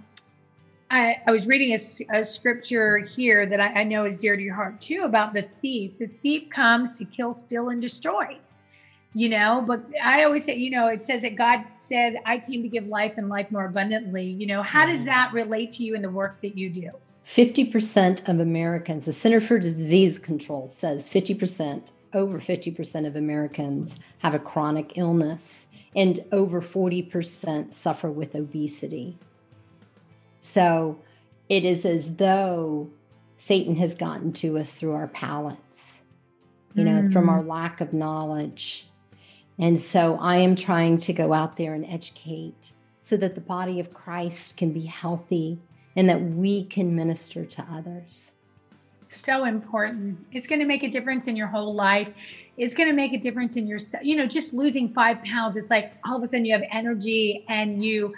I, 0.91 1.21
I 1.25 1.31
was 1.31 1.47
reading 1.47 1.71
a, 1.71 2.19
a 2.19 2.23
scripture 2.25 2.97
here 2.97 3.45
that 3.45 3.61
I, 3.61 3.81
I 3.81 3.83
know 3.85 4.03
is 4.03 4.19
dear 4.19 4.35
to 4.35 4.41
your 4.43 4.53
heart 4.53 4.81
too 4.81 5.03
about 5.05 5.33
the 5.33 5.43
thief. 5.61 5.97
The 5.97 6.07
thief 6.07 6.49
comes 6.49 6.91
to 6.93 7.05
kill, 7.05 7.33
steal, 7.33 7.69
and 7.69 7.81
destroy 7.81 8.37
you 9.15 9.29
know? 9.29 9.63
But 9.65 9.85
i 10.03 10.23
always 10.23 10.43
say 10.43 10.55
you 10.55 10.71
know 10.71 10.87
it 10.87 11.03
says 11.03 11.21
that 11.21 11.35
god 11.35 11.63
said 11.77 12.15
i 12.25 12.39
came 12.39 12.63
to 12.63 12.67
give 12.67 12.87
life 12.87 13.13
and 13.17 13.29
life 13.29 13.51
more 13.51 13.65
abundantly. 13.65 14.25
You 14.25 14.47
know 14.47 14.63
how 14.63 14.87
does 14.87 15.05
that 15.05 15.31
relate 15.33 15.71
to 15.73 15.83
you 15.83 15.93
in 15.93 16.01
the 16.01 16.09
work 16.09 16.41
that 16.41 16.57
you 16.57 16.71
do 16.71 16.89
50% 17.25 18.27
of 18.27 18.39
americans 18.39 19.05
the 19.05 19.13
center 19.13 19.39
for 19.39 19.57
disease 19.59 20.19
control 20.19 20.67
says 20.67 21.09
50% 21.09 21.91
over 22.13 22.39
50% 22.39 23.07
of 23.07 23.15
americans 23.15 23.99
have 24.19 24.33
a 24.33 24.39
chronic 24.39 24.97
illness 24.97 25.67
and 25.95 26.19
over 26.31 26.61
40% 26.61 27.73
suffer 27.73 28.11
with 28.11 28.35
obesity 28.35 29.17
so 30.41 30.99
it 31.49 31.65
is 31.65 31.85
as 31.85 32.17
though 32.17 32.89
Satan 33.37 33.75
has 33.75 33.95
gotten 33.95 34.31
to 34.33 34.57
us 34.57 34.73
through 34.73 34.93
our 34.93 35.07
palates, 35.07 36.01
you 36.75 36.83
know, 36.83 37.01
mm. 37.01 37.13
from 37.13 37.29
our 37.29 37.43
lack 37.43 37.81
of 37.81 37.91
knowledge. 37.93 38.87
And 39.59 39.79
so 39.79 40.17
I 40.19 40.37
am 40.37 40.55
trying 40.55 40.97
to 40.99 41.13
go 41.13 41.33
out 41.33 41.57
there 41.57 41.73
and 41.73 41.85
educate 41.85 42.71
so 43.01 43.17
that 43.17 43.35
the 43.35 43.41
body 43.41 43.79
of 43.79 43.93
Christ 43.93 44.57
can 44.57 44.71
be 44.71 44.85
healthy 44.85 45.59
and 45.95 46.09
that 46.09 46.21
we 46.21 46.65
can 46.65 46.95
minister 46.95 47.45
to 47.45 47.65
others. 47.71 48.31
So 49.09 49.45
important. 49.45 50.17
It's 50.31 50.47
going 50.47 50.59
to 50.59 50.65
make 50.65 50.83
a 50.83 50.89
difference 50.89 51.27
in 51.27 51.35
your 51.35 51.47
whole 51.47 51.73
life. 51.73 52.11
It's 52.57 52.73
going 52.73 52.89
to 52.89 52.95
make 52.95 53.13
a 53.13 53.17
difference 53.17 53.57
in 53.57 53.67
your, 53.67 53.79
you 54.01 54.15
know, 54.15 54.25
just 54.25 54.53
losing 54.53 54.91
five 54.91 55.23
pounds. 55.23 55.55
It's 55.55 55.69
like 55.69 55.93
all 56.05 56.17
of 56.17 56.23
a 56.23 56.27
sudden 56.27 56.45
you 56.45 56.53
have 56.53 56.63
energy 56.71 57.45
and 57.47 57.83
you, 57.83 58.13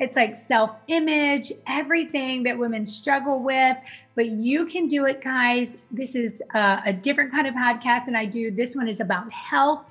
it's 0.00 0.16
like 0.16 0.34
self 0.34 0.72
image, 0.88 1.52
everything 1.68 2.42
that 2.44 2.58
women 2.58 2.84
struggle 2.84 3.42
with. 3.42 3.76
But 4.16 4.26
you 4.30 4.66
can 4.66 4.86
do 4.86 5.06
it, 5.06 5.22
guys. 5.22 5.76
This 5.90 6.14
is 6.14 6.42
uh, 6.54 6.80
a 6.84 6.92
different 6.92 7.30
kind 7.30 7.46
of 7.46 7.54
podcast 7.54 8.06
than 8.06 8.16
I 8.16 8.26
do. 8.26 8.50
This 8.50 8.74
one 8.74 8.88
is 8.88 9.00
about 9.00 9.32
health. 9.32 9.84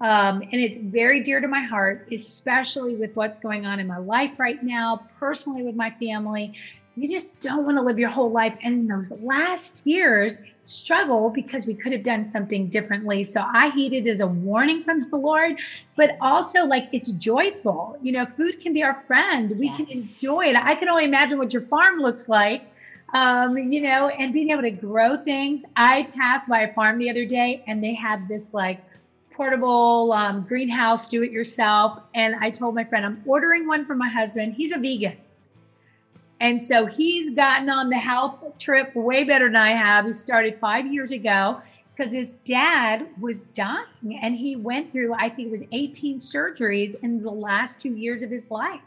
Um, 0.00 0.42
and 0.42 0.54
it's 0.54 0.78
very 0.78 1.20
dear 1.20 1.40
to 1.40 1.48
my 1.48 1.62
heart, 1.62 2.08
especially 2.12 2.96
with 2.96 3.16
what's 3.16 3.38
going 3.38 3.64
on 3.64 3.80
in 3.80 3.86
my 3.86 3.96
life 3.96 4.38
right 4.38 4.62
now, 4.62 5.06
personally 5.18 5.62
with 5.62 5.74
my 5.74 5.90
family. 5.90 6.54
You 6.96 7.08
just 7.08 7.40
don't 7.40 7.64
want 7.66 7.76
to 7.76 7.82
live 7.82 7.98
your 7.98 8.08
whole 8.08 8.30
life. 8.30 8.56
And 8.62 8.74
in 8.74 8.86
those 8.86 9.12
last 9.20 9.80
years, 9.84 10.40
struggle 10.64 11.30
because 11.30 11.66
we 11.66 11.74
could 11.74 11.92
have 11.92 12.02
done 12.02 12.24
something 12.24 12.68
differently. 12.68 13.22
So 13.22 13.44
I 13.46 13.70
heed 13.70 13.92
it 13.92 14.06
as 14.06 14.20
a 14.20 14.26
warning 14.26 14.82
from 14.82 14.98
the 14.98 15.16
Lord, 15.16 15.60
but 15.94 16.16
also 16.20 16.64
like 16.64 16.88
it's 16.92 17.12
joyful. 17.12 17.98
You 18.02 18.12
know, 18.12 18.26
food 18.26 18.60
can 18.60 18.72
be 18.72 18.82
our 18.82 19.02
friend. 19.06 19.52
We 19.58 19.66
yes. 19.66 19.76
can 19.76 19.88
enjoy 19.88 20.46
it. 20.46 20.56
I 20.56 20.74
can 20.74 20.88
only 20.88 21.04
imagine 21.04 21.38
what 21.38 21.52
your 21.52 21.62
farm 21.62 22.00
looks 22.00 22.28
like. 22.28 22.62
Um, 23.14 23.56
you 23.56 23.82
know, 23.82 24.08
and 24.08 24.32
being 24.32 24.50
able 24.50 24.62
to 24.62 24.70
grow 24.70 25.16
things. 25.16 25.64
I 25.76 26.04
passed 26.16 26.48
by 26.48 26.62
a 26.62 26.74
farm 26.74 26.98
the 26.98 27.08
other 27.08 27.24
day 27.24 27.62
and 27.68 27.82
they 27.82 27.94
had 27.94 28.26
this 28.26 28.52
like 28.52 28.82
portable 29.32 30.12
um, 30.12 30.42
greenhouse, 30.42 31.06
do 31.06 31.22
it 31.22 31.30
yourself. 31.30 32.00
And 32.14 32.34
I 32.40 32.50
told 32.50 32.74
my 32.74 32.84
friend, 32.84 33.06
I'm 33.06 33.22
ordering 33.24 33.68
one 33.68 33.84
for 33.84 33.94
my 33.94 34.08
husband. 34.08 34.54
He's 34.54 34.72
a 34.72 34.78
vegan. 34.78 35.16
And 36.40 36.60
so 36.60 36.86
he's 36.86 37.30
gotten 37.30 37.70
on 37.70 37.88
the 37.88 37.96
health 37.96 38.36
trip 38.58 38.94
way 38.94 39.24
better 39.24 39.46
than 39.46 39.56
I 39.56 39.70
have. 39.70 40.04
He 40.04 40.12
started 40.12 40.58
five 40.60 40.92
years 40.92 41.12
ago 41.12 41.60
because 41.94 42.12
his 42.12 42.34
dad 42.36 43.06
was 43.20 43.46
dying 43.46 44.18
and 44.20 44.36
he 44.36 44.54
went 44.54 44.92
through, 44.92 45.14
I 45.14 45.30
think 45.30 45.48
it 45.48 45.50
was 45.50 45.62
18 45.72 46.20
surgeries 46.20 46.94
in 47.02 47.22
the 47.22 47.30
last 47.30 47.80
two 47.80 47.94
years 47.94 48.22
of 48.22 48.30
his 48.30 48.50
life. 48.50 48.82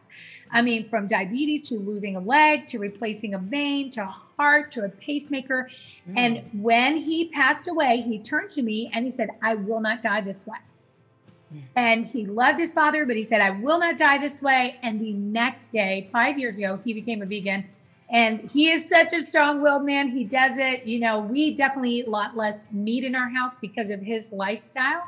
I 0.51 0.61
mean, 0.61 0.89
from 0.89 1.07
diabetes 1.07 1.67
to 1.69 1.79
losing 1.79 2.15
a 2.15 2.19
leg 2.19 2.67
to 2.67 2.79
replacing 2.79 3.33
a 3.33 3.39
vein 3.39 3.91
to 3.91 4.03
a 4.03 4.15
heart 4.37 4.71
to 4.71 4.85
a 4.85 4.89
pacemaker. 4.89 5.69
Mm. 6.09 6.17
And 6.17 6.63
when 6.63 6.97
he 6.97 7.29
passed 7.29 7.67
away, 7.67 8.01
he 8.01 8.19
turned 8.19 8.51
to 8.51 8.61
me 8.61 8.89
and 8.93 9.05
he 9.05 9.11
said, 9.11 9.29
I 9.41 9.55
will 9.55 9.79
not 9.79 10.01
die 10.01 10.21
this 10.21 10.47
way. 10.47 10.57
And 11.75 12.05
he 12.05 12.25
loved 12.25 12.59
his 12.59 12.73
father, 12.73 13.05
but 13.05 13.15
he 13.15 13.23
said, 13.23 13.41
I 13.41 13.51
will 13.51 13.79
not 13.79 13.97
die 13.97 14.17
this 14.17 14.41
way. 14.41 14.77
And 14.83 14.99
the 14.99 15.13
next 15.13 15.69
day, 15.69 16.07
five 16.11 16.37
years 16.37 16.57
ago, 16.57 16.79
he 16.83 16.93
became 16.93 17.21
a 17.21 17.25
vegan. 17.25 17.65
And 18.11 18.39
he 18.49 18.71
is 18.71 18.87
such 18.87 19.13
a 19.13 19.21
strong 19.21 19.61
willed 19.61 19.85
man. 19.85 20.09
He 20.09 20.23
does 20.23 20.57
it. 20.57 20.85
You 20.85 20.99
know, 20.99 21.19
we 21.19 21.53
definitely 21.53 21.99
eat 21.99 22.07
a 22.07 22.09
lot 22.09 22.35
less 22.35 22.71
meat 22.71 23.03
in 23.03 23.15
our 23.15 23.29
house 23.29 23.55
because 23.61 23.89
of 23.89 24.01
his 24.01 24.31
lifestyle. 24.31 25.03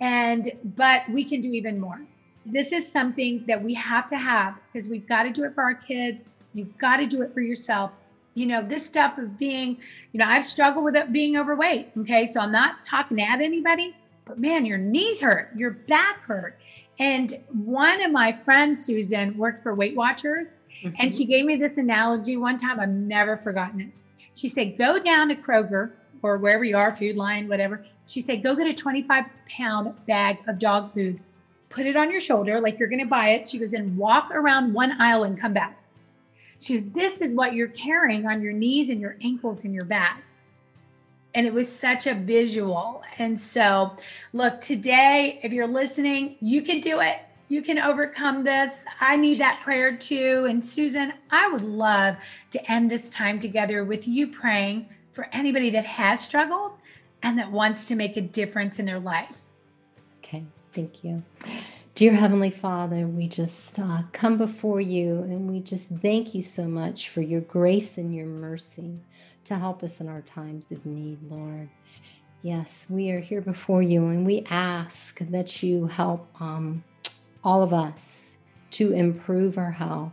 And, 0.00 0.50
but 0.76 1.02
we 1.10 1.24
can 1.24 1.42
do 1.42 1.52
even 1.52 1.78
more. 1.78 2.00
This 2.46 2.72
is 2.72 2.90
something 2.90 3.44
that 3.46 3.62
we 3.62 3.74
have 3.74 4.06
to 4.08 4.16
have 4.16 4.56
because 4.66 4.88
we've 4.88 5.06
got 5.06 5.24
to 5.24 5.30
do 5.30 5.44
it 5.44 5.54
for 5.54 5.62
our 5.62 5.74
kids. 5.74 6.24
You've 6.54 6.76
got 6.78 6.96
to 6.96 7.06
do 7.06 7.20
it 7.22 7.34
for 7.34 7.42
yourself. 7.42 7.90
You 8.34 8.46
know, 8.46 8.62
this 8.62 8.86
stuff 8.86 9.18
of 9.18 9.38
being, 9.38 9.76
you 10.12 10.18
know, 10.18 10.26
I've 10.26 10.44
struggled 10.46 10.84
with 10.84 10.96
it 10.96 11.12
being 11.12 11.36
overweight. 11.36 11.90
Okay. 11.98 12.26
So 12.26 12.40
I'm 12.40 12.52
not 12.52 12.84
talking 12.84 13.20
at 13.20 13.40
anybody 13.40 13.94
but 14.30 14.38
man, 14.38 14.64
your 14.64 14.78
knees 14.78 15.20
hurt, 15.20 15.50
your 15.56 15.72
back 15.72 16.22
hurt. 16.22 16.56
And 17.00 17.34
one 17.48 18.00
of 18.00 18.12
my 18.12 18.30
friends, 18.30 18.84
Susan, 18.84 19.36
worked 19.36 19.58
for 19.58 19.74
Weight 19.74 19.96
Watchers, 19.96 20.52
mm-hmm. 20.84 20.94
and 21.00 21.12
she 21.12 21.24
gave 21.24 21.44
me 21.44 21.56
this 21.56 21.78
analogy 21.78 22.36
one 22.36 22.56
time. 22.56 22.78
I've 22.78 22.90
never 22.90 23.36
forgotten 23.36 23.80
it. 23.80 23.88
She 24.34 24.48
said, 24.48 24.78
Go 24.78 25.00
down 25.00 25.30
to 25.30 25.34
Kroger 25.34 25.90
or 26.22 26.38
wherever 26.38 26.62
you 26.62 26.76
are, 26.76 26.92
Food 26.92 27.16
Lion, 27.16 27.48
whatever. 27.48 27.84
She 28.06 28.20
said, 28.20 28.44
Go 28.44 28.54
get 28.54 28.68
a 28.68 28.72
25 28.72 29.24
pound 29.48 29.94
bag 30.06 30.38
of 30.46 30.60
dog 30.60 30.92
food, 30.92 31.18
put 31.68 31.86
it 31.86 31.96
on 31.96 32.12
your 32.12 32.20
shoulder 32.20 32.60
like 32.60 32.78
you're 32.78 32.88
going 32.88 33.00
to 33.00 33.06
buy 33.06 33.30
it. 33.30 33.48
She 33.48 33.58
goes, 33.58 33.72
Then 33.72 33.96
walk 33.96 34.30
around 34.30 34.72
one 34.72 35.00
aisle 35.00 35.24
and 35.24 35.40
come 35.40 35.54
back. 35.54 35.76
She 36.60 36.74
goes, 36.74 36.86
This 36.86 37.20
is 37.20 37.32
what 37.34 37.54
you're 37.54 37.66
carrying 37.66 38.28
on 38.28 38.42
your 38.42 38.52
knees 38.52 38.90
and 38.90 39.00
your 39.00 39.16
ankles 39.22 39.64
and 39.64 39.74
your 39.74 39.86
back 39.86 40.22
and 41.34 41.46
it 41.46 41.54
was 41.54 41.70
such 41.70 42.06
a 42.06 42.14
visual. 42.14 43.02
And 43.18 43.38
so, 43.38 43.96
look, 44.32 44.60
today, 44.60 45.40
if 45.42 45.52
you're 45.52 45.66
listening, 45.66 46.36
you 46.40 46.62
can 46.62 46.80
do 46.80 47.00
it. 47.00 47.18
You 47.48 47.62
can 47.62 47.78
overcome 47.78 48.44
this. 48.44 48.84
I 49.00 49.16
need 49.16 49.38
that 49.38 49.60
prayer 49.60 49.96
too. 49.96 50.46
And 50.48 50.64
Susan, 50.64 51.12
I 51.30 51.48
would 51.50 51.62
love 51.62 52.16
to 52.50 52.72
end 52.72 52.90
this 52.90 53.08
time 53.08 53.38
together 53.38 53.84
with 53.84 54.06
you 54.06 54.28
praying 54.28 54.88
for 55.12 55.28
anybody 55.32 55.70
that 55.70 55.84
has 55.84 56.24
struggled 56.24 56.72
and 57.22 57.38
that 57.38 57.50
wants 57.50 57.86
to 57.86 57.96
make 57.96 58.16
a 58.16 58.20
difference 58.20 58.78
in 58.78 58.86
their 58.86 59.00
life. 59.00 59.40
Okay, 60.22 60.44
thank 60.74 61.02
you. 61.02 61.22
Dear 61.96 62.14
Heavenly 62.14 62.52
Father, 62.52 63.06
we 63.06 63.26
just 63.26 63.78
uh, 63.78 64.02
come 64.12 64.38
before 64.38 64.80
you 64.80 65.22
and 65.22 65.50
we 65.50 65.60
just 65.60 65.88
thank 66.00 66.34
you 66.34 66.42
so 66.42 66.68
much 66.68 67.08
for 67.08 67.20
your 67.20 67.42
grace 67.42 67.98
and 67.98 68.14
your 68.14 68.26
mercy 68.26 69.00
to 69.50 69.58
help 69.58 69.82
us 69.82 70.00
in 70.00 70.08
our 70.08 70.22
times 70.22 70.70
of 70.70 70.86
need, 70.86 71.18
Lord. 71.28 71.68
Yes, 72.42 72.86
we 72.88 73.10
are 73.10 73.18
here 73.18 73.40
before 73.40 73.82
you 73.82 74.06
and 74.06 74.24
we 74.24 74.46
ask 74.48 75.18
that 75.18 75.60
you 75.60 75.88
help 75.88 76.28
um, 76.40 76.84
all 77.42 77.60
of 77.60 77.72
us 77.72 78.38
to 78.70 78.92
improve 78.92 79.58
our 79.58 79.72
health. 79.72 80.12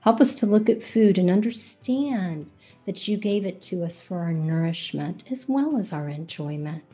Help 0.00 0.20
us 0.20 0.34
to 0.34 0.46
look 0.46 0.68
at 0.68 0.82
food 0.82 1.16
and 1.16 1.30
understand 1.30 2.52
that 2.84 3.08
you 3.08 3.16
gave 3.16 3.46
it 3.46 3.62
to 3.62 3.82
us 3.82 4.02
for 4.02 4.18
our 4.18 4.34
nourishment 4.34 5.24
as 5.32 5.48
well 5.48 5.78
as 5.78 5.90
our 5.90 6.10
enjoyment. 6.10 6.84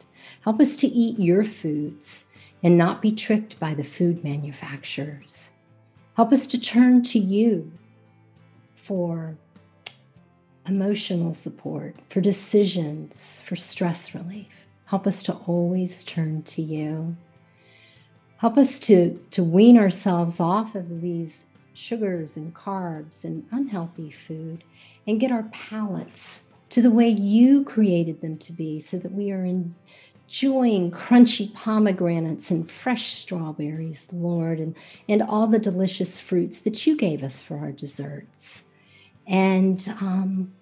Help 0.42 0.60
us 0.60 0.76
to 0.76 0.86
eat 0.86 1.18
your 1.18 1.44
foods 1.44 2.26
and 2.62 2.78
not 2.78 3.02
be 3.02 3.10
tricked 3.10 3.58
by 3.58 3.74
the 3.74 3.82
food 3.82 4.22
manufacturers. 4.22 5.50
Help 6.14 6.32
us 6.32 6.46
to 6.46 6.60
turn 6.60 7.02
to 7.02 7.18
you 7.18 7.72
for 8.76 9.36
emotional 10.70 11.34
support, 11.34 11.96
for 12.08 12.20
decisions, 12.20 13.42
for 13.44 13.56
stress 13.56 14.14
relief. 14.14 14.46
Help 14.84 15.06
us 15.06 15.22
to 15.24 15.34
always 15.46 16.04
turn 16.04 16.42
to 16.42 16.62
you. 16.62 17.16
Help 18.36 18.56
us 18.56 18.78
to, 18.78 19.20
to 19.32 19.42
wean 19.42 19.76
ourselves 19.76 20.38
off 20.38 20.76
of 20.76 21.02
these 21.02 21.46
sugars 21.74 22.36
and 22.36 22.54
carbs 22.54 23.24
and 23.24 23.44
unhealthy 23.50 24.10
food 24.10 24.62
and 25.06 25.18
get 25.18 25.32
our 25.32 25.42
palates 25.50 26.44
to 26.68 26.80
the 26.80 26.90
way 26.90 27.08
you 27.08 27.64
created 27.64 28.20
them 28.20 28.38
to 28.38 28.52
be 28.52 28.78
so 28.80 28.96
that 28.96 29.12
we 29.12 29.32
are 29.32 29.44
enjoying 29.44 30.92
crunchy 30.92 31.52
pomegranates 31.52 32.50
and 32.52 32.70
fresh 32.70 33.14
strawberries, 33.14 34.06
Lord, 34.12 34.60
and, 34.60 34.76
and 35.08 35.20
all 35.20 35.48
the 35.48 35.58
delicious 35.58 36.20
fruits 36.20 36.60
that 36.60 36.86
you 36.86 36.96
gave 36.96 37.24
us 37.24 37.40
for 37.40 37.58
our 37.58 37.72
desserts. 37.72 38.64
And 39.26 39.86
um, 40.00 40.52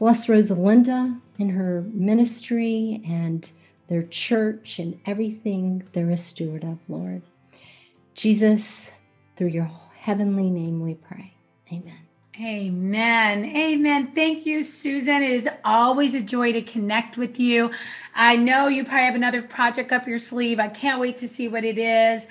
bless 0.00 0.26
Rosalinda 0.26 1.20
and 1.38 1.50
her 1.52 1.84
ministry 1.92 3.02
and 3.06 3.50
their 3.88 4.02
church 4.04 4.78
and 4.78 4.98
everything 5.04 5.84
they're 5.92 6.10
a 6.10 6.16
steward 6.16 6.64
of, 6.64 6.78
Lord. 6.88 7.20
Jesus, 8.14 8.90
through 9.36 9.48
your 9.48 9.70
heavenly 9.98 10.50
name 10.50 10.80
we 10.80 10.94
pray. 10.94 11.34
Amen. 11.70 11.98
Amen. 12.42 13.44
Amen. 13.44 14.12
Thank 14.14 14.46
you, 14.46 14.62
Susan. 14.62 15.22
It 15.22 15.32
is 15.32 15.48
always 15.62 16.14
a 16.14 16.22
joy 16.22 16.52
to 16.52 16.62
connect 16.62 17.18
with 17.18 17.38
you. 17.38 17.70
I 18.14 18.36
know 18.36 18.68
you 18.68 18.84
probably 18.84 19.04
have 19.04 19.14
another 19.14 19.42
project 19.42 19.92
up 19.92 20.08
your 20.08 20.16
sleeve. 20.16 20.58
I 20.58 20.68
can't 20.68 20.98
wait 20.98 21.18
to 21.18 21.28
see 21.28 21.48
what 21.48 21.64
it 21.64 21.78
is. 21.78 22.26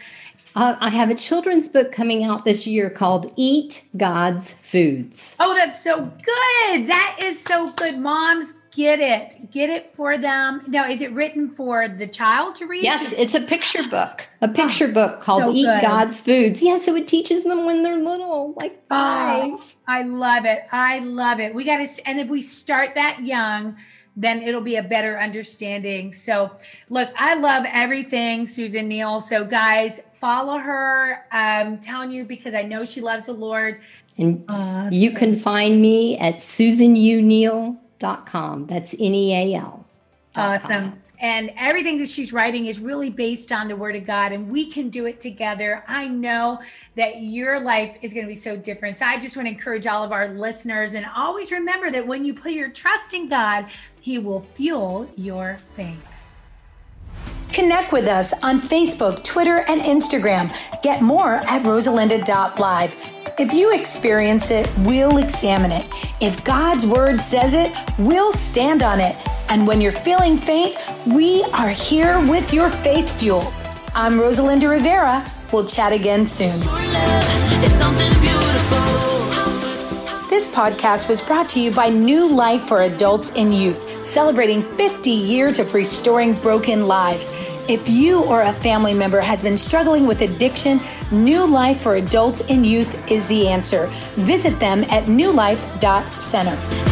Uh, 0.55 0.75
I 0.79 0.89
have 0.89 1.09
a 1.09 1.15
children's 1.15 1.69
book 1.69 1.91
coming 1.91 2.23
out 2.23 2.45
this 2.45 2.65
year 2.65 2.89
called 2.89 3.31
Eat 3.35 3.83
God's 3.95 4.53
Foods. 4.53 5.35
Oh, 5.39 5.55
that's 5.55 5.83
so 5.83 5.97
good. 5.99 6.87
That 6.87 7.19
is 7.21 7.39
so 7.39 7.71
good. 7.71 7.99
Moms, 7.99 8.53
get 8.71 8.99
it. 8.99 9.51
Get 9.51 9.69
it 9.69 9.95
for 9.95 10.17
them. 10.17 10.63
Now, 10.67 10.87
is 10.87 11.01
it 11.01 11.11
written 11.11 11.49
for 11.49 11.87
the 11.87 12.07
child 12.07 12.55
to 12.55 12.65
read? 12.65 12.83
Yes, 12.83 13.11
it's 13.13 13.35
a 13.35 13.41
picture 13.41 13.87
book. 13.87 14.27
A 14.41 14.47
picture 14.47 14.87
oh, 14.87 14.91
book 14.91 15.21
called 15.21 15.43
so 15.43 15.51
Eat 15.51 15.65
good. 15.65 15.81
God's 15.81 16.21
Foods. 16.21 16.61
Yeah, 16.61 16.77
so 16.77 16.95
it 16.95 17.07
teaches 17.07 17.43
them 17.43 17.65
when 17.65 17.83
they're 17.83 17.97
little, 17.97 18.55
like 18.59 18.87
five. 18.87 19.51
Oh, 19.51 19.63
I 19.87 20.03
love 20.03 20.45
it. 20.45 20.63
I 20.71 20.99
love 20.99 21.39
it. 21.39 21.53
We 21.53 21.63
got 21.63 21.85
to, 21.85 22.07
and 22.07 22.19
if 22.19 22.29
we 22.29 22.41
start 22.41 22.95
that 22.95 23.25
young, 23.25 23.77
then 24.19 24.43
it'll 24.43 24.61
be 24.61 24.75
a 24.75 24.83
better 24.83 25.19
understanding. 25.19 26.11
So, 26.11 26.51
look, 26.89 27.09
I 27.17 27.35
love 27.35 27.63
everything 27.67 28.45
Susan 28.45 28.89
Neal. 28.89 29.21
So, 29.21 29.45
guys, 29.45 30.01
follow 30.19 30.57
her. 30.57 31.25
I'm 31.31 31.79
telling 31.79 32.11
you 32.11 32.25
because 32.25 32.53
I 32.53 32.63
know 32.63 32.83
she 32.83 32.99
loves 32.99 33.27
the 33.27 33.33
Lord. 33.33 33.79
And 34.17 34.43
awesome. 34.49 34.91
you 34.91 35.11
can 35.11 35.39
find 35.39 35.81
me 35.81 36.17
at 36.17 36.35
susanuneal.com. 36.35 38.67
That's 38.67 38.93
N 38.93 38.99
E 38.99 39.33
A 39.33 39.55
L. 39.55 39.85
Awesome. 40.35 41.01
And 41.21 41.51
everything 41.57 41.99
that 41.99 42.09
she's 42.09 42.31
writing 42.31 42.67
is 42.67 42.79
really 42.79 43.09
based 43.09 43.51
on 43.51 43.67
the 43.67 43.75
word 43.75 43.95
of 43.95 44.05
God, 44.05 44.31
and 44.31 44.49
we 44.49 44.65
can 44.65 44.89
do 44.89 45.05
it 45.05 45.19
together. 45.19 45.83
I 45.87 46.07
know 46.07 46.59
that 46.95 47.21
your 47.21 47.59
life 47.59 47.97
is 48.01 48.13
going 48.13 48.25
to 48.25 48.29
be 48.29 48.35
so 48.35 48.55
different. 48.55 48.99
So 48.99 49.05
I 49.05 49.19
just 49.19 49.35
want 49.35 49.47
to 49.47 49.51
encourage 49.51 49.85
all 49.85 50.03
of 50.03 50.13
our 50.13 50.29
listeners 50.29 50.93
and 50.93 51.05
always 51.15 51.51
remember 51.51 51.91
that 51.91 52.07
when 52.07 52.23
you 52.23 52.33
put 52.33 52.53
your 52.53 52.69
trust 52.69 53.13
in 53.13 53.27
God, 53.27 53.65
He 53.99 54.17
will 54.17 54.39
fuel 54.39 55.09
your 55.17 55.57
faith. 55.75 56.09
Connect 57.51 57.91
with 57.91 58.07
us 58.07 58.31
on 58.43 58.59
Facebook, 58.59 59.23
Twitter, 59.23 59.65
and 59.67 59.81
Instagram. 59.81 60.55
Get 60.83 61.01
more 61.01 61.35
at 61.35 61.63
rosalinda.live. 61.63 62.95
If 63.39 63.53
you 63.53 63.73
experience 63.73 64.51
it, 64.51 64.69
we'll 64.79 65.15
examine 65.15 65.71
it. 65.71 65.87
If 66.19 66.43
God's 66.43 66.85
word 66.85 67.21
says 67.21 67.53
it, 67.53 67.71
we'll 67.97 68.33
stand 68.33 68.83
on 68.83 68.99
it. 68.99 69.15
And 69.47 69.65
when 69.65 69.79
you're 69.79 69.93
feeling 69.93 70.35
faint, 70.35 70.75
we 71.07 71.45
are 71.53 71.69
here 71.69 72.19
with 72.29 72.53
your 72.53 72.69
faith 72.69 73.17
fuel. 73.17 73.53
I'm 73.95 74.19
Rosalinda 74.19 74.69
Rivera. 74.69 75.25
We'll 75.53 75.65
chat 75.65 75.93
again 75.93 76.27
soon. 76.27 76.59
This 80.27 80.45
podcast 80.49 81.07
was 81.07 81.21
brought 81.21 81.47
to 81.49 81.61
you 81.61 81.71
by 81.71 81.87
New 81.87 82.27
Life 82.27 82.63
for 82.63 82.81
Adults 82.81 83.31
and 83.37 83.55
Youth, 83.55 84.05
celebrating 84.05 84.61
50 84.61 85.11
years 85.11 85.59
of 85.59 85.73
restoring 85.73 86.33
broken 86.33 86.89
lives. 86.89 87.29
If 87.69 87.87
you 87.87 88.23
or 88.23 88.41
a 88.41 88.51
family 88.51 88.95
member 88.95 89.21
has 89.21 89.43
been 89.43 89.55
struggling 89.55 90.07
with 90.07 90.23
addiction, 90.23 90.81
New 91.11 91.45
Life 91.45 91.81
for 91.81 91.97
Adults 91.97 92.41
and 92.49 92.65
Youth 92.65 92.97
is 93.11 93.27
the 93.27 93.47
answer. 93.47 93.85
Visit 94.15 94.59
them 94.59 94.83
at 94.85 95.03
newlife.center. 95.03 96.88